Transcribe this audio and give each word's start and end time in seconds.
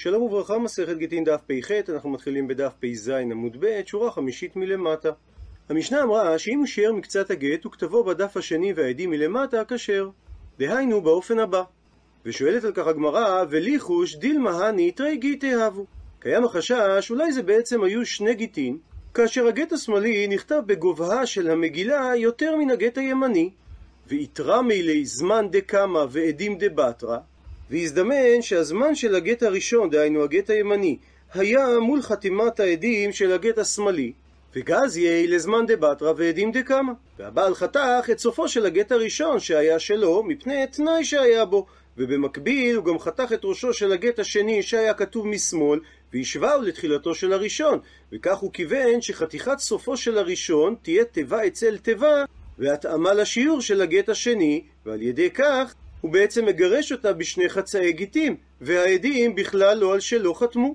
שלום 0.00 0.22
וברכה, 0.22 0.58
מסכת 0.58 0.96
גיטין 0.96 1.24
דף 1.24 1.40
פ"ח, 1.46 1.70
אנחנו 1.88 2.10
מתחילים 2.10 2.48
בדף 2.48 2.72
פ"ז 2.80 3.08
עמוד 3.08 3.56
ב', 3.60 3.80
שורה 3.86 4.10
חמישית 4.10 4.56
מלמטה. 4.56 5.10
המשנה 5.68 6.02
אמרה 6.02 6.38
שאם 6.38 6.58
הוא 6.58 6.66
שיער 6.66 6.92
מקצת 6.92 7.30
הגט 7.30 7.66
וכתבו 7.66 8.04
בדף 8.04 8.36
השני 8.36 8.72
והעדים 8.72 9.10
מלמטה, 9.10 9.62
כשר. 9.68 10.10
דהיינו 10.58 11.00
באופן 11.00 11.38
הבא. 11.38 11.62
ושואלת 12.24 12.64
על 12.64 12.72
כך 12.72 12.86
הגמרא, 12.86 13.44
וליחוש 13.50 14.16
דילמה 14.16 14.66
הני 14.66 14.92
תרי 14.92 15.16
גיטי 15.16 15.54
הבו. 15.54 15.86
קיים 16.18 16.44
החשש, 16.44 17.10
אולי 17.10 17.32
זה 17.32 17.42
בעצם 17.42 17.84
היו 17.84 18.06
שני 18.06 18.34
גיטין, 18.34 18.78
כאשר 19.14 19.46
הגט 19.46 19.72
השמאלי 19.72 20.26
נכתב 20.26 20.60
בגובהה 20.66 21.26
של 21.26 21.50
המגילה 21.50 22.12
יותר 22.16 22.56
מן 22.56 22.70
הגט 22.70 22.98
הימני, 22.98 23.50
ויתרא 24.06 24.62
מילי 24.62 25.04
זמן 25.04 25.46
דקמא 25.50 26.04
ועדים 26.10 26.58
דבטרא, 26.58 27.18
והזדמן 27.70 28.42
שהזמן 28.42 28.94
של 28.94 29.14
הגט 29.14 29.42
הראשון, 29.42 29.90
דהיינו 29.90 30.24
הגט 30.24 30.50
הימני, 30.50 30.96
היה 31.34 31.78
מול 31.78 32.02
חתימת 32.02 32.60
העדים 32.60 33.12
של 33.12 33.32
הגט 33.32 33.58
השמאלי, 33.58 34.12
וגז 34.56 34.96
יהי 34.96 35.26
לזמן 35.26 35.66
דבטרא 35.66 36.12
ועדים 36.16 36.52
דקמא. 36.52 36.92
והבעל 37.18 37.54
חתך 37.54 38.08
את 38.12 38.18
סופו 38.18 38.48
של 38.48 38.66
הגט 38.66 38.92
הראשון 38.92 39.40
שהיה 39.40 39.78
שלו, 39.78 40.22
מפני 40.22 40.66
תנאי 40.66 41.04
שהיה 41.04 41.44
בו, 41.44 41.66
ובמקביל 41.96 42.76
הוא 42.76 42.84
גם 42.84 42.98
חתך 42.98 43.32
את 43.34 43.40
ראשו 43.44 43.72
של 43.72 43.92
הגט 43.92 44.18
השני 44.18 44.62
שהיה 44.62 44.94
כתוב 44.94 45.26
משמאל, 45.26 45.80
והשווהו 46.12 46.62
לתחילתו 46.62 47.14
של 47.14 47.32
הראשון, 47.32 47.78
וכך 48.12 48.38
הוא 48.38 48.52
כיוון 48.52 49.00
שחתיכת 49.00 49.58
סופו 49.58 49.96
של 49.96 50.18
הראשון 50.18 50.74
תהיה 50.82 51.04
תיבה 51.04 51.46
אצל 51.46 51.78
תיבה, 51.78 52.24
והתאמה 52.58 53.14
לשיעור 53.14 53.60
של 53.60 53.80
הגט 53.80 54.08
השני, 54.08 54.62
ועל 54.86 55.02
ידי 55.02 55.30
כך 55.30 55.74
הוא 56.00 56.12
בעצם 56.12 56.46
מגרש 56.46 56.92
אותה 56.92 57.12
בשני 57.12 57.48
חצאי 57.48 57.92
גיטים, 57.92 58.36
והעדים 58.60 59.34
בכלל 59.34 59.78
לא 59.78 59.92
על 59.94 60.00
שלא 60.00 60.34
חתמו. 60.38 60.74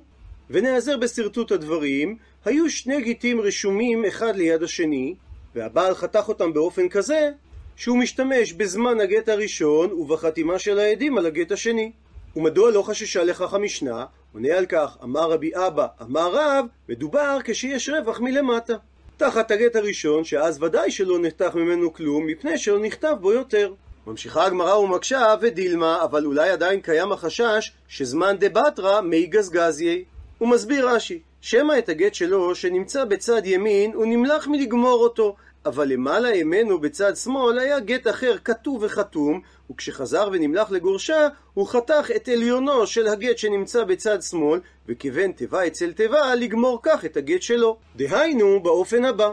ונעזר 0.49 0.97
בשרטוט 0.97 1.51
הדברים, 1.51 2.17
היו 2.45 2.69
שני 2.69 3.01
גיטים 3.01 3.41
רשומים 3.41 4.05
אחד 4.05 4.35
ליד 4.35 4.63
השני, 4.63 5.15
והבעל 5.55 5.95
חתך 5.95 6.25
אותם 6.27 6.53
באופן 6.53 6.89
כזה, 6.89 7.31
שהוא 7.75 7.97
משתמש 7.97 8.53
בזמן 8.53 8.99
הגט 8.99 9.29
הראשון 9.29 9.91
ובחתימה 9.91 10.59
של 10.59 10.79
העדים 10.79 11.17
על 11.17 11.25
הגט 11.25 11.51
השני. 11.51 11.91
ומדוע 12.35 12.71
לא 12.71 12.81
חששה 12.81 13.23
לכך 13.23 13.53
המשנה? 13.53 14.05
עונה 14.33 14.57
על 14.57 14.65
כך, 14.65 14.97
אמר 15.03 15.31
רבי 15.31 15.51
אבא, 15.55 15.87
אמר 16.01 16.33
רב, 16.33 16.65
מדובר 16.89 17.37
כשיש 17.43 17.89
רווח 17.89 18.19
מלמטה. 18.19 18.73
תחת 19.17 19.51
הגט 19.51 19.75
הראשון, 19.75 20.23
שאז 20.23 20.63
ודאי 20.63 20.91
שלא 20.91 21.19
נחתך 21.19 21.55
ממנו 21.55 21.93
כלום, 21.93 22.27
מפני 22.27 22.57
שלא 22.57 22.79
נכתב 22.79 23.15
בו 23.21 23.33
יותר. 23.33 23.73
ממשיכה 24.07 24.45
הגמרא 24.45 24.75
ומקשה 24.75 25.35
ודילמה, 25.41 26.03
אבל 26.03 26.25
אולי 26.25 26.49
עדיין 26.49 26.81
קיים 26.81 27.11
החשש 27.11 27.71
שזמן 27.87 28.35
דבטרה 28.39 29.01
מי 29.01 29.25
גזגזיי. 29.25 30.03
הוא 30.37 30.49
מסביר 30.49 30.89
רש"י, 30.89 31.19
שמא 31.41 31.77
את 31.77 31.89
הגט 31.89 32.13
שלו 32.13 32.55
שנמצא 32.55 33.05
בצד 33.05 33.41
ימין 33.45 33.93
הוא 33.93 34.05
נמלח 34.05 34.47
מלגמור 34.47 35.03
אותו, 35.03 35.35
אבל 35.65 35.87
למעלה 35.87 36.43
ממנו 36.43 36.79
בצד 36.79 37.15
שמאל 37.15 37.59
היה 37.59 37.79
גט 37.79 38.07
אחר 38.07 38.35
כתוב 38.43 38.83
וחתום, 38.83 39.41
וכשחזר 39.71 40.29
ונמלח 40.31 40.71
לגורשה, 40.71 41.27
הוא 41.53 41.67
חתך 41.67 42.11
את 42.15 42.27
עליונו 42.27 42.87
של 42.87 43.07
הגט 43.07 43.37
שנמצא 43.37 43.83
בצד 43.83 44.21
שמאל, 44.21 44.59
וכיוון 44.87 45.31
תיבה 45.31 45.67
אצל 45.67 45.91
תיבה, 45.91 46.35
לגמור 46.35 46.79
כך 46.83 47.05
את 47.05 47.17
הגט 47.17 47.41
שלו. 47.41 47.77
דהיינו, 47.95 48.59
באופן 48.63 49.05
הבא. 49.05 49.31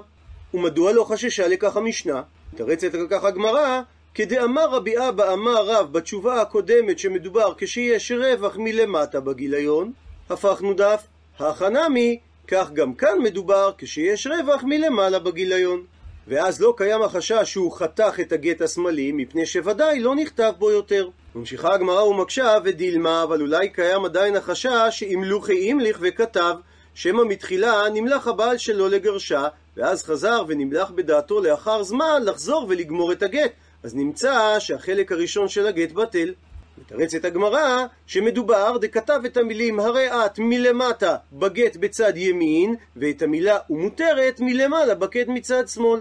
ומדוע 0.55 0.93
לא 0.93 1.05
חששה 1.05 1.49
לכך 1.49 1.77
המשנה? 1.77 2.23
מתרצת 2.53 2.95
על 2.95 3.07
כך 3.11 3.25
הגמרא, 3.25 3.83
כדאמר 4.14 4.70
רבי 4.70 5.08
אבא 5.08 5.33
אמר 5.33 5.66
רב 5.66 5.92
בתשובה 5.92 6.41
הקודמת 6.41 6.98
שמדובר 6.98 7.53
כשיש 7.58 8.12
רווח 8.12 8.56
מלמטה 8.56 9.20
בגיליון, 9.20 9.92
הפכנו 10.30 10.75
דף, 10.75 11.06
הכנמי, 11.39 12.19
כך 12.48 12.70
גם 12.72 12.94
כאן 12.94 13.19
מדובר 13.22 13.72
כשיש 13.78 14.27
רווח 14.27 14.62
מלמעלה 14.64 15.19
בגיליון. 15.19 15.84
ואז 16.28 16.61
לא 16.61 16.75
קיים 16.77 17.03
החשש 17.03 17.43
שהוא 17.44 17.72
חתך 17.72 18.20
את 18.20 18.32
הגט 18.32 18.62
השמאלי, 18.62 19.12
מפני 19.12 19.47
שוודאי 19.47 20.00
לא 20.00 20.15
נכתב 20.15 20.53
בו 20.59 20.70
יותר. 20.70 21.09
ממשיכה 21.34 21.75
הגמרא 21.75 22.03
ומקשה 22.03 22.56
ודילמה, 22.65 23.22
אבל 23.22 23.41
אולי 23.41 23.69
קיים 23.69 24.04
עדיין 24.04 24.37
החשש 24.37 24.88
שאמלוכי 24.91 25.70
המליך 25.70 25.99
וכתב, 26.00 26.54
שמא 26.94 27.22
מתחילה 27.25 27.82
נמלך 27.94 28.26
הבעל 28.26 28.59
שלו 28.59 28.88
לגרשה, 28.88 29.49
ואז 29.76 30.04
חזר 30.04 30.44
ונמלך 30.49 30.91
בדעתו 30.91 31.41
לאחר 31.41 31.82
זמן 31.82 32.22
לחזור 32.25 32.66
ולגמור 32.69 33.12
את 33.12 33.22
הגט. 33.22 33.53
אז 33.83 33.95
נמצא 33.95 34.57
שהחלק 34.59 35.13
הראשון 35.13 35.49
של 35.49 35.67
הגט 35.67 35.93
בטל. 35.93 36.35
מתרצת 36.79 37.25
הגמרא 37.25 37.87
שמדובר 38.07 38.79
דכתב 38.81 39.21
את 39.27 39.37
המילים 39.37 39.81
הרי 39.81 40.09
את 40.27 40.39
מלמטה 40.39 41.17
בגט 41.33 41.77
בצד 41.77 42.17
ימין 42.17 42.75
ואת 42.97 43.23
המילה 43.23 43.59
ומותרת 43.71 44.41
מלמעלה 44.41 44.95
בגט 44.95 45.29
מצד 45.29 45.69
שמאל. 45.69 46.01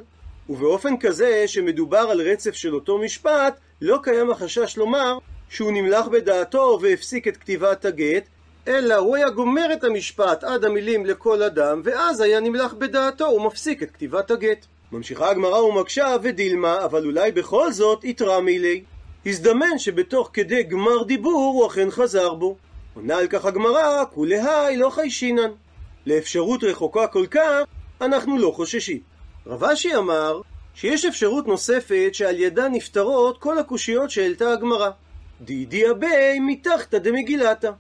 ובאופן 0.50 0.98
כזה 0.98 1.48
שמדובר 1.48 1.98
על 1.98 2.22
רצף 2.22 2.54
של 2.54 2.76
אותו 2.76 2.98
משפט 2.98 3.60
לא 3.82 4.00
קיים 4.04 4.32
החשש 4.32 4.78
לומר 4.78 5.18
שהוא 5.50 5.72
נמלך 5.72 6.08
בדעתו 6.08 6.80
והפסיק 6.82 7.28
את 7.28 7.38
כתיבת 7.38 7.86
הגט 7.86 8.24
אלא 8.68 8.96
הוא 8.96 9.16
היה 9.16 9.30
גומר 9.30 9.74
את 9.74 9.84
המשפט 9.84 10.44
עד 10.44 10.66
המילים 10.66 11.06
לכל 11.06 11.44
אדם 11.44 11.82
ואז 11.84 12.22
היה 12.22 12.40
נמלך 12.40 12.74
בדעתו 12.74 13.26
ומפסיק 13.26 13.84
את 13.84 13.92
כתיבת 13.92 14.32
הגט. 14.32 14.66
ממשיכה 14.92 15.30
הגמרא 15.30 15.60
ומקשה 15.60 16.16
ודילמה 16.22 16.86
אבל 16.86 17.06
אולי 17.06 17.32
בכל 17.32 17.72
זאת 17.72 18.04
יתרא 18.04 18.40
מילי 18.40 18.84
הזדמן 19.26 19.78
שבתוך 19.78 20.30
כדי 20.34 20.64
גמר 20.64 21.04
דיבור 21.04 21.54
הוא 21.54 21.68
אכן 21.68 21.92
חזר 21.92 22.34
בו. 22.34 22.58
עונה 22.94 23.18
על 23.18 23.28
כך 23.28 23.46
הגמרא, 23.46 24.04
כולי 24.14 24.78
לא 24.78 24.90
חיישינן. 24.90 25.52
לאפשרות 26.06 26.64
רחוקה 26.64 27.08
כל 27.08 27.26
כך, 27.32 27.64
אנחנו 28.02 28.38
לא 28.38 28.52
חוששים. 28.56 29.00
רב 29.48 29.64
אשי 29.64 29.96
אמר 29.96 30.42
שיש 30.74 31.06
אפשרות 31.06 31.48
נוספת 31.48 32.10
שעל 32.14 32.40
ידה 32.40 32.70
נפתרות 32.70 33.38
כל 33.38 33.58
הקושיות 33.58 34.10
שהעלתה 34.10 34.52
הגמרא. 34.52 34.90
דידי 35.42 35.92
אבי 35.92 36.40
מתחתא 36.40 36.98
דמגילתא. 36.98 37.72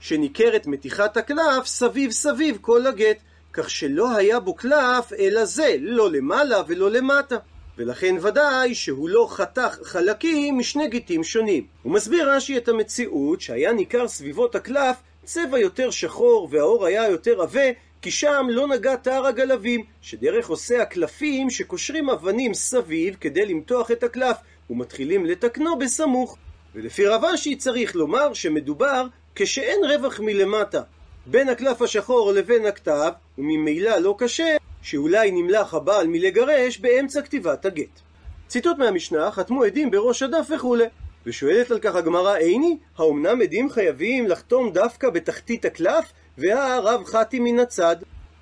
שניכרת 0.00 0.66
מתיחת 0.66 1.16
הקלף 1.16 1.66
סביב 1.66 2.10
סביב 2.10 2.58
כל 2.60 2.86
הגט, 2.86 3.16
כך 3.56 3.70
שלא 3.70 4.16
היה 4.16 4.40
בו 4.40 4.54
קלף 4.54 5.12
אלא 5.18 5.44
זה, 5.44 5.76
לא 5.80 6.10
למעלה 6.10 6.62
ולא 6.68 6.90
למטה. 6.90 7.36
ולכן 7.78 8.14
ודאי 8.22 8.74
שהוא 8.74 9.08
לא 9.08 9.26
חתך 9.30 9.78
חלקים 9.82 10.58
משני 10.58 10.88
גיטים 10.88 11.24
שונים. 11.24 11.66
הוא 11.82 11.92
מסביר 11.92 12.30
רש"י 12.30 12.56
את 12.56 12.68
המציאות 12.68 13.40
שהיה 13.40 13.72
ניכר 13.72 14.08
סביבות 14.08 14.54
הקלף 14.54 14.96
צבע 15.24 15.58
יותר 15.58 15.90
שחור 15.90 16.48
והאור 16.50 16.86
היה 16.86 17.08
יותר 17.08 17.42
עבה 17.42 17.70
כי 18.02 18.10
שם 18.10 18.46
לא 18.50 18.68
נגע 18.68 18.96
תער 18.96 19.26
הגלבים, 19.26 19.84
שדרך 20.02 20.48
עושה 20.48 20.82
הקלפים 20.82 21.50
שקושרים 21.50 22.10
אבנים 22.10 22.54
סביב 22.54 23.16
כדי 23.20 23.46
למתוח 23.46 23.90
את 23.90 24.02
הקלף 24.02 24.36
ומתחילים 24.70 25.26
לתקנו 25.26 25.78
בסמוך. 25.78 26.36
ולפי 26.74 27.06
רב 27.06 27.24
אשי 27.24 27.56
צריך 27.56 27.96
לומר 27.96 28.32
שמדובר 28.32 29.06
כשאין 29.34 29.80
רווח 29.84 30.20
מלמטה 30.20 30.80
בין 31.26 31.48
הקלף 31.48 31.82
השחור 31.82 32.32
לבין 32.32 32.66
הכתב, 32.66 33.12
וממילא 33.38 33.96
לא 33.96 34.14
קשה 34.18 34.56
שאולי 34.82 35.30
נמלך 35.30 35.74
הבעל 35.74 36.06
מלגרש 36.06 36.78
באמצע 36.78 37.22
כתיבת 37.22 37.64
הגט. 37.64 38.00
ציטוט 38.48 38.78
מהמשנה, 38.78 39.30
חתמו 39.30 39.64
עדים 39.64 39.90
בראש 39.90 40.22
הדף 40.22 40.46
וכולי. 40.56 40.84
ושואלת 41.26 41.70
על 41.70 41.78
כך 41.78 41.94
הגמרא 41.94 42.36
איני, 42.36 42.78
האומנם 42.98 43.42
עדים 43.42 43.70
חייבים 43.70 44.26
לחתום 44.26 44.72
דווקא 44.72 45.10
בתחתית 45.10 45.64
הקלף, 45.64 46.12
והרב 46.38 47.04
חתי 47.04 47.40
מן 47.40 47.58
הצד? 47.58 47.96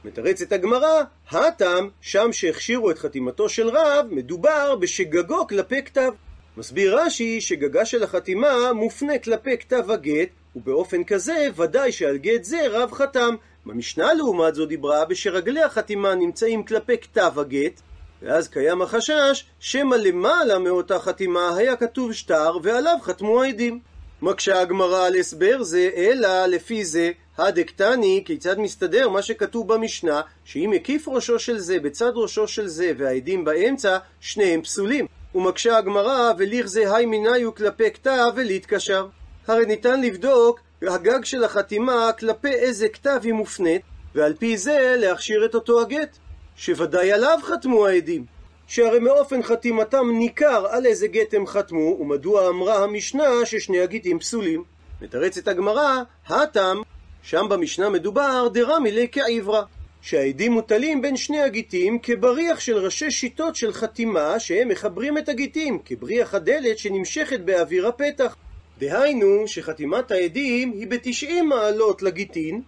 מתרצת 0.04 0.52
הגמרא, 0.52 1.02
הטם, 1.30 1.88
שם 2.00 2.32
שהכשירו 2.32 2.90
את 2.90 2.98
חתימתו 2.98 3.48
של 3.48 3.68
רב, 3.68 4.06
מדובר 4.10 4.76
בשגגו 4.76 5.46
כלפי 5.46 5.82
כתב. 5.82 6.12
מסביר 6.56 6.98
רש"י 6.98 7.40
שגגה 7.40 7.84
של 7.84 8.02
החתימה 8.02 8.72
מופנה 8.72 9.18
כלפי 9.18 9.58
כתב 9.58 9.90
הגט, 9.90 10.28
ובאופן 10.56 11.04
כזה 11.04 11.48
ודאי 11.56 11.92
שעל 11.92 12.16
גט 12.16 12.44
זה 12.44 12.66
רב 12.70 12.92
חתם. 12.92 13.34
במשנה 13.66 14.14
לעומת 14.14 14.54
זו 14.54 14.66
דיברה 14.66 15.04
בשרגלי 15.04 15.62
החתימה 15.62 16.14
נמצאים 16.14 16.62
כלפי 16.62 16.98
כתב 16.98 17.32
הגט, 17.36 17.80
ואז 18.22 18.48
קיים 18.48 18.82
החשש 18.82 19.44
שמא 19.60 19.94
למעלה 19.94 20.58
מאותה 20.58 20.98
חתימה 20.98 21.56
היה 21.56 21.76
כתוב 21.76 22.12
שטר 22.12 22.56
ועליו 22.62 22.96
חתמו 23.02 23.42
העדים. 23.42 23.80
מקשה 24.22 24.60
הגמרא 24.60 25.06
על 25.06 25.16
הסבר 25.16 25.62
זה, 25.62 25.90
אלא 25.96 26.46
לפי 26.46 26.84
זה, 26.84 27.10
הדקטני, 27.38 28.22
כיצד 28.26 28.58
מסתדר 28.58 29.08
מה 29.08 29.22
שכתוב 29.22 29.72
במשנה, 29.74 30.20
שאם 30.44 30.72
הקיף 30.72 31.08
ראשו 31.08 31.38
של 31.38 31.58
זה 31.58 31.80
בצד 31.80 32.12
ראשו 32.14 32.48
של 32.48 32.66
זה 32.66 32.92
והעדים 32.98 33.44
באמצע, 33.44 33.98
שניהם 34.20 34.62
פסולים. 34.62 35.06
ומקשה 35.34 35.76
הגמרא, 35.76 36.32
ולכזה 36.38 36.94
היי 36.94 37.06
מניו 37.06 37.54
כלפי 37.54 37.90
כתב 37.90 38.32
ולהתקשר. 38.36 39.06
הרי 39.46 39.66
ניתן 39.66 40.00
לבדוק 40.00 40.60
הגג 40.82 41.24
של 41.24 41.44
החתימה 41.44 42.10
כלפי 42.18 42.52
איזה 42.52 42.88
כתב 42.88 43.20
היא 43.22 43.32
מופנית, 43.32 43.82
ועל 44.14 44.34
פי 44.38 44.56
זה 44.56 44.94
להכשיר 44.98 45.44
את 45.44 45.54
אותו 45.54 45.80
הגט, 45.80 46.16
שוודאי 46.56 47.12
עליו 47.12 47.38
חתמו 47.42 47.86
העדים. 47.86 48.24
שהרי 48.66 48.98
מאופן 48.98 49.42
חתימתם 49.42 50.10
ניכר 50.12 50.66
על 50.70 50.86
איזה 50.86 51.06
גט 51.06 51.34
הם 51.34 51.46
חתמו, 51.46 51.96
ומדוע 52.00 52.48
אמרה 52.48 52.84
המשנה 52.84 53.24
ששני 53.44 53.80
הגיטים 53.80 54.18
פסולים. 54.18 54.64
מתרצת 55.02 55.48
הגמרא, 55.48 56.02
הטם, 56.26 56.76
שם 57.22 57.46
במשנה 57.50 57.88
מדובר 57.88 58.48
דרמי 58.52 59.08
כעברה. 59.12 59.62
שהעדים 60.02 60.52
מוטלים 60.52 61.02
בין 61.02 61.16
שני 61.16 61.42
הגיטים 61.42 61.98
כבריח 62.02 62.60
של 62.60 62.76
ראשי 62.76 63.10
שיטות 63.10 63.56
של 63.56 63.72
חתימה 63.72 64.40
שהם 64.40 64.68
מחברים 64.68 65.18
את 65.18 65.28
הגיטים, 65.28 65.78
כבריח 65.84 66.34
הדלת 66.34 66.78
שנמשכת 66.78 67.40
באוויר 67.40 67.86
הפתח. 67.86 68.36
דהיינו 68.78 69.42
שחתימת 69.46 70.10
העדים 70.10 70.72
היא 70.72 70.86
ב-90 70.88 71.42
מעלות 71.42 72.02
לגיטין, 72.02 72.62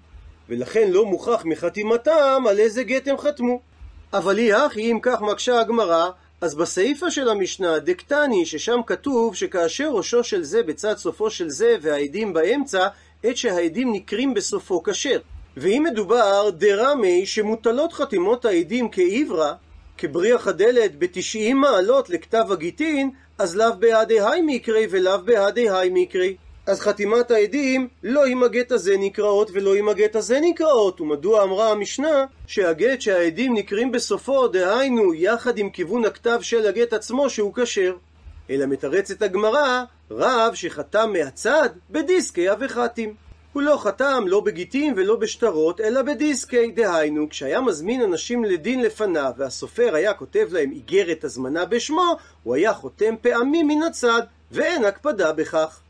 ולכן 0.48 0.90
לא 0.90 1.06
מוכח 1.06 1.42
מחתימתם 1.44 2.44
על 2.48 2.58
איזה 2.58 2.82
גט 2.82 3.08
הם 3.08 3.18
חתמו. 3.18 3.60
אבל 4.12 4.38
היא 4.38 4.54
הכי 4.54 4.92
אם 4.92 4.98
כך 5.02 5.20
מקשה 5.20 5.60
הגמרא, 5.60 6.10
אז 6.40 6.54
בסעיפה 6.54 7.10
של 7.10 7.28
המשנה 7.28 7.78
דקטני, 7.78 8.46
ששם 8.46 8.80
כתוב 8.86 9.34
שכאשר 9.34 9.90
ראשו 9.90 10.24
של 10.24 10.42
זה 10.42 10.62
בצד 10.62 10.96
סופו 10.96 11.30
של 11.30 11.48
זה 11.48 11.76
והעדים 11.80 12.32
באמצע, 12.32 12.88
עת 13.22 13.36
שהעדים 13.36 13.92
נקרים 13.92 14.34
בסופו 14.34 14.82
כשר. 14.82 15.18
ואם 15.56 15.84
מדובר 15.90 16.50
דרמי 16.50 17.26
שמוטלות 17.26 17.92
חתימות 17.92 18.44
העדים 18.44 18.88
כעברה, 18.92 19.54
כבריח 19.98 20.46
הדלת 20.46 20.98
ב-90 20.98 21.54
מעלות 21.54 22.10
לכתב 22.10 22.44
הגיטין, 22.50 23.10
אז 23.38 23.56
לאו 23.56 23.76
בהדי 23.78 24.20
היי 24.20 24.43
מקרי 24.46 24.87
ולאו 24.90 25.25
בהדי 25.25 25.70
היי 25.70 25.90
מקרי. 25.93 26.37
אז 26.66 26.81
חתימת 26.81 27.31
העדים 27.31 27.88
לא 28.02 28.26
עם 28.26 28.43
הגט 28.43 28.72
הזה 28.72 28.96
נקראות 28.98 29.50
ולא 29.52 29.75
עם 29.75 29.88
הגט 29.88 30.16
הזה 30.16 30.40
נקראות. 30.40 31.00
ומדוע 31.00 31.43
אמרה 31.43 31.70
המשנה 31.70 32.25
שהגט 32.46 33.00
שהעדים 33.00 33.54
נקרים 33.54 33.93
בסופו, 33.93 34.48
דהיינו 34.48 35.14
יחד 35.14 35.58
עם 35.58 35.70
כיוון 35.70 36.04
הכתב 36.04 36.38
של 36.42 36.66
הגט 36.66 36.92
עצמו 36.92 37.31
שהוא 37.31 37.54
כשר. 37.54 37.96
אלא 38.50 38.66
מתרצת 38.66 39.22
הגמרא, 39.22 39.84
רב 40.10 40.54
שחתם 40.54 41.12
מהצד 41.12 41.69
בדיסקי 41.90 42.46
וחתים. 42.60 43.25
הוא 43.56 43.62
לא 43.62 43.76
חתם 43.76 44.24
לא 44.26 44.40
בגיטים 44.40 44.94
ולא 44.96 45.16
בשטרות, 45.16 45.80
אלא 45.80 46.02
בדיסקי, 46.02 46.70
דהיינו, 46.70 47.28
כשהיה 47.30 47.60
מזמין 47.60 48.02
אנשים 48.02 48.44
לדין 48.44 48.82
לפניו, 48.82 49.30
והסופר 49.36 49.94
היה 49.94 50.14
כותב 50.14 50.48
להם 50.50 50.72
איגרת 50.72 51.24
הזמנה 51.24 51.64
בשמו, 51.64 52.16
הוא 52.42 52.54
היה 52.54 52.74
חותם 52.74 53.14
פעמים 53.20 53.68
מן 53.68 53.82
הצד, 53.82 54.22
ואין 54.52 54.84
הקפדה 54.84 55.32
בכך. 55.32 55.80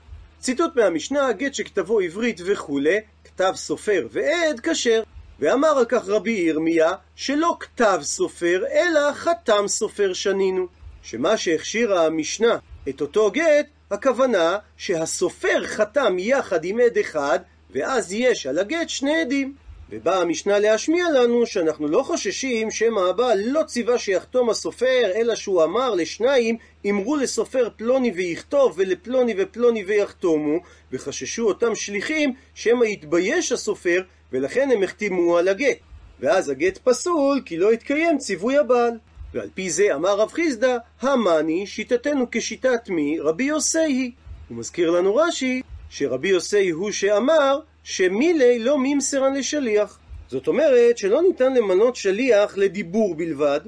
ציטוט 0.41 0.77
מהמשנה, 0.77 1.33
גט 1.33 1.55
שכתבו 1.55 2.01
עברית 2.01 2.41
וכולי, 2.45 3.01
כתב 3.25 3.53
סופר 3.57 4.07
ועד 4.11 4.61
כשר. 4.61 5.03
ואמר 5.41 5.79
על 5.79 5.85
כך 5.85 6.09
רבי 6.09 6.31
ירמיה, 6.31 6.93
שלא 7.17 7.57
כתב 7.61 7.99
סופר, 8.03 8.65
אלא 8.73 9.13
חתם 9.13 9.69
סופר 9.69 10.13
שנינו. 10.13 10.67
שמה 11.03 11.37
שהכשירה 11.37 12.07
המשנה 12.07 12.59
את 12.89 13.01
אותו 13.01 13.31
גט, 13.31 13.67
הכוונה 13.91 14.59
שהסופר 14.77 15.67
חתם 15.67 16.17
יחד 16.19 16.65
עם 16.65 16.81
עד 16.81 16.99
אחד, 16.99 17.39
ואז 17.77 18.13
יש 18.13 18.47
על 18.47 18.59
הגט 18.59 18.89
שני 18.89 19.21
עדים. 19.21 19.55
ובאה 19.91 20.21
המשנה 20.21 20.59
להשמיע 20.59 21.05
לנו 21.11 21.47
שאנחנו 21.47 21.89
לא 21.89 22.03
חוששים 22.03 22.71
שמא 22.71 23.01
הבעל 23.01 23.41
לא 23.47 23.63
ציווה 23.63 23.99
שיחתום 23.99 24.51
הסופר, 24.51 25.13
אלא 25.15 25.35
שהוא 25.35 25.65
אמר 25.65 25.95
לשניים, 25.95 26.57
אמרו 26.91 27.17
לסופר 27.17 27.69
פלוני 27.77 28.11
ויכתוב, 28.11 28.75
ולפלוני 28.77 29.35
ופלוני 29.39 29.85
ויחתומו, 29.85 30.59
וחששו 30.93 31.49
אותם 31.49 31.75
שליחים 31.75 32.35
שמא 32.55 32.85
יתבייש 32.85 33.53
הסופר, 33.53 34.03
ולכן 34.33 34.71
הם 34.73 34.83
החתימו 34.83 35.39
על 35.39 35.49
הגט. 35.49 35.79
ואז 36.21 36.49
הגט 36.49 36.79
פסול, 36.79 37.41
כי 37.45 37.57
לא 37.57 37.73
התקיים 37.73 38.19
ציווי 38.19 38.59
הבעל. 38.59 38.93
ועל 39.35 39.49
פי 39.55 39.71
זה 39.71 39.95
אמר 39.95 40.17
רב 40.17 40.33
חיסדא, 40.33 40.77
המאני 41.01 41.67
שיטתנו 41.67 42.27
כשיטת 42.33 42.89
מי? 42.89 43.21
רבי 43.21 43.45
יוסי 43.45 43.79
היא. 43.79 44.11
הוא 44.49 44.59
מזכיר 44.59 44.91
לנו 44.91 45.17
רש"י 45.17 45.63
שרבי 45.91 46.29
יוסי 46.29 46.71
הוא 46.71 46.91
שאמר 46.91 47.61
שמילי 47.83 48.59
לא 48.59 48.79
מימסרן 48.79 49.35
לשליח. 49.35 49.99
זאת 50.29 50.49
אומרת 50.49 50.99
שלא 50.99 51.23
ניתן 51.23 51.55
למנות 51.55 51.97
שליח 51.97 52.57
לדיבור 52.57 53.15
בלבד, 53.15 53.61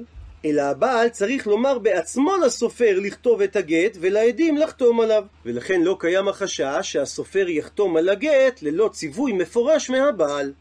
אלא 0.45 0.61
הבעל 0.61 1.09
צריך 1.09 1.47
לומר 1.47 1.79
בעצמו 1.79 2.37
לסופר 2.45 2.99
לכתוב 2.99 3.41
את 3.41 3.55
הגט 3.55 3.97
ולעדים 3.99 4.57
לחתום 4.57 5.01
עליו. 5.01 5.23
ולכן 5.45 5.81
לא 5.81 5.95
קיים 5.99 6.27
החשש 6.27 6.79
שהסופר 6.81 7.49
יחתום 7.49 7.97
על 7.97 8.09
הגט 8.09 8.61
ללא 8.61 8.89
ציווי 8.93 9.33
מפורש 9.33 9.89
מהבעל. 9.89 10.53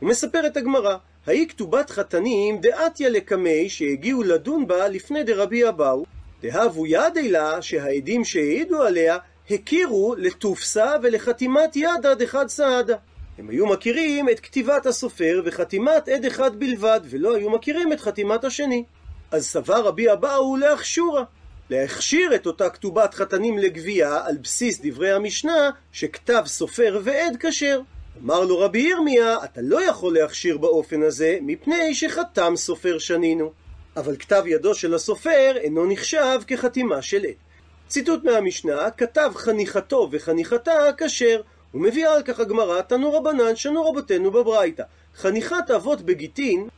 הוא 0.00 0.08
מספר 0.08 0.46
את 0.46 0.56
הגמרא, 0.56 0.96
האי 1.26 1.46
כתובת 1.48 1.90
חתנים 1.90 2.60
דעתיה 2.60 3.08
לקמי 3.08 3.68
שהגיעו 3.68 4.22
לדון 4.22 4.66
בה 4.66 4.88
לפני 4.88 5.24
דרבי 5.24 5.68
אבאו, 5.68 6.04
דהבו 6.42 6.86
ידי 6.86 7.28
לה 7.28 7.62
שהעדים 7.62 8.24
שהעידו 8.24 8.82
עליה 8.82 9.18
הכירו 9.50 10.14
לתופסה 10.18 10.94
ולחתימת 11.02 11.76
ידה 11.76 12.14
דחד 12.14 12.48
סעדה. 12.48 12.96
הם 13.38 13.48
היו 13.48 13.66
מכירים 13.66 14.28
את 14.28 14.40
כתיבת 14.40 14.86
הסופר 14.86 15.42
וחתימת 15.44 16.08
עד 16.08 16.24
אחד 16.24 16.60
בלבד, 16.60 17.00
ולא 17.04 17.36
היו 17.36 17.50
מכירים 17.50 17.92
את 17.92 18.00
חתימת 18.00 18.44
השני. 18.44 18.84
אז 19.30 19.46
סבר 19.46 19.86
רבי 19.86 20.12
אבאו 20.12 20.56
להכשורה, 20.56 21.24
להכשיר 21.70 22.34
את 22.34 22.46
אותה 22.46 22.70
כתובת 22.70 23.14
חתנים 23.14 23.58
לגבייה 23.58 24.26
על 24.26 24.36
בסיס 24.42 24.80
דברי 24.82 25.12
המשנה 25.12 25.70
שכתב 25.92 26.42
סופר 26.46 27.00
ועד 27.04 27.36
כשר. 27.40 27.80
אמר 28.22 28.40
לו 28.40 28.58
רבי 28.58 28.78
ירמיה, 28.78 29.36
אתה 29.44 29.60
לא 29.62 29.88
יכול 29.88 30.14
להכשיר 30.14 30.58
באופן 30.58 31.02
הזה, 31.02 31.38
מפני 31.42 31.94
שחתם 31.94 32.52
סופר 32.56 32.98
שנינו. 32.98 33.52
אבל 33.96 34.16
כתב 34.16 34.42
ידו 34.46 34.74
של 34.74 34.94
הסופר 34.94 35.52
אינו 35.56 35.86
נחשב 35.86 36.40
כחתימה 36.46 37.02
של 37.02 37.24
עד. 37.24 37.53
ציטוט 37.94 38.24
מהמשנה, 38.24 38.90
כתב 38.90 39.32
חניכתו 39.34 40.08
וחניכתה 40.10 40.72
כשר. 40.98 41.40
ומביאה 41.74 42.14
על 42.14 42.22
כך 42.22 42.40
הגמרא, 42.40 42.80
תנו 42.80 43.12
רבנן, 43.12 43.56
שנו 43.56 43.84
רבותינו 43.84 44.30
בברייתא. 44.30 44.82
חניכת 45.16 45.70
אבות 45.76 46.02
בגיטין 46.02 46.68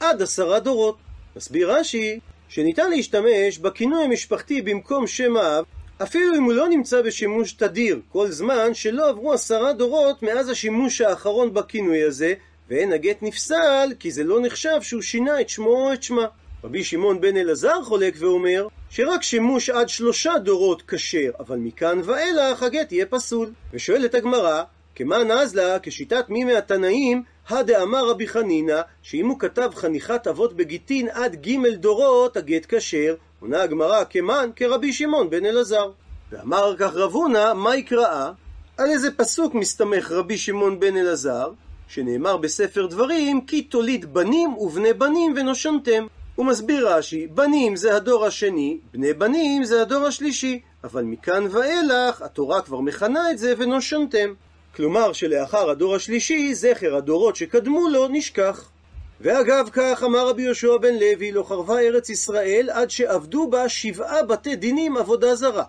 עד 0.00 0.22
עשרה 0.22 0.60
דורות. 0.60 0.96
מסביר 1.36 1.72
רש"י 1.72 2.20
שניתן 2.48 2.90
להשתמש 2.90 3.58
בכינוי 3.58 4.04
המשפחתי 4.04 4.62
במקום 4.62 5.06
שם 5.06 5.36
האב 5.36 5.64
אפילו 6.02 6.36
אם 6.36 6.42
הוא 6.42 6.52
לא 6.52 6.68
נמצא 6.68 7.02
בשימוש 7.02 7.52
תדיר, 7.52 8.00
כל 8.12 8.30
זמן 8.30 8.74
שלא 8.74 9.08
עברו 9.08 9.32
עשרה 9.32 9.72
דורות 9.72 10.22
מאז 10.22 10.48
השימוש 10.48 11.00
האחרון 11.00 11.54
בכינוי 11.54 12.02
הזה, 12.02 12.34
ואין 12.68 12.92
הגט 12.92 13.22
נפסל, 13.22 13.92
כי 13.98 14.10
זה 14.10 14.24
לא 14.24 14.40
נחשב 14.40 14.82
שהוא 14.82 15.02
שינה 15.02 15.40
את 15.40 15.48
שמו 15.48 15.70
או 15.70 15.92
את 15.92 16.02
שמה. 16.02 16.26
רבי 16.64 16.84
שמעון 16.84 17.20
בן 17.20 17.36
אלעזר 17.36 17.82
חולק 17.82 18.14
ואומר 18.18 18.66
שרק 18.90 19.22
שימוש 19.22 19.70
עד 19.70 19.88
שלושה 19.88 20.38
דורות 20.38 20.82
כשר, 20.88 21.30
אבל 21.38 21.56
מכאן 21.56 22.00
ואילך 22.04 22.62
הגט 22.62 22.92
יהיה 22.92 23.06
פסול. 23.06 23.50
ושואלת 23.72 24.14
הגמרא, 24.14 24.62
כמה 24.94 25.24
נזלה 25.24 25.78
כשיטת 25.82 26.28
מי 26.28 26.44
מהתנאים, 26.44 27.22
הדאמר 27.48 28.08
רבי 28.08 28.28
חנינא, 28.28 28.80
שאם 29.02 29.28
הוא 29.28 29.38
כתב 29.38 29.70
חניכת 29.74 30.26
אבות 30.26 30.56
בגיטין 30.56 31.08
עד 31.08 31.46
ג' 31.46 31.74
דורות, 31.74 32.36
הגט 32.36 32.66
כשר, 32.68 33.14
עונה 33.40 33.62
הגמרא 33.62 34.04
כמן 34.10 34.50
כרבי 34.56 34.92
שמעון 34.92 35.30
בן 35.30 35.46
אלעזר. 35.46 35.90
ואמר 36.32 36.74
כך 36.78 36.94
רב 36.94 37.12
הונא, 37.12 37.54
מה 37.54 37.76
יקראה? 37.76 38.30
על 38.76 38.90
איזה 38.90 39.10
פסוק 39.10 39.54
מסתמך 39.54 40.12
רבי 40.12 40.38
שמעון 40.38 40.80
בן 40.80 40.96
אלעזר, 40.96 41.50
שנאמר 41.88 42.36
בספר 42.36 42.86
דברים, 42.86 43.40
כי 43.40 43.62
תוליד 43.62 44.14
בנים 44.14 44.54
ובני 44.54 44.92
בנים 44.92 45.34
ונושנתם. 45.36 46.06
הוא 46.38 46.46
מסביר 46.46 46.88
רש"י, 46.88 47.26
בנים 47.26 47.76
זה 47.76 47.96
הדור 47.96 48.26
השני, 48.26 48.78
בני 48.92 49.12
בנים 49.12 49.64
זה 49.64 49.82
הדור 49.82 50.06
השלישי, 50.06 50.60
אבל 50.84 51.02
מכאן 51.02 51.46
ואילך 51.50 52.22
התורה 52.22 52.62
כבר 52.62 52.80
מכנה 52.80 53.30
את 53.30 53.38
זה 53.38 53.54
ונושנתם. 53.58 54.34
כלומר 54.76 55.12
שלאחר 55.12 55.70
הדור 55.70 55.94
השלישי, 55.94 56.54
זכר 56.54 56.96
הדורות 56.96 57.36
שקדמו 57.36 57.88
לו 57.88 58.08
נשכח. 58.08 58.70
ואגב 59.20 59.68
כך 59.72 60.02
אמר 60.02 60.28
רבי 60.28 60.42
יהושע 60.42 60.76
בן 60.76 60.94
לוי, 60.94 61.32
לא 61.32 61.42
חרבה 61.42 61.80
ארץ 61.80 62.10
ישראל 62.10 62.68
עד 62.72 62.90
שעבדו 62.90 63.48
בה 63.50 63.68
שבעה 63.68 64.22
בתי 64.22 64.56
דינים 64.56 64.96
עבודה 64.96 65.34
זרה. 65.34 65.64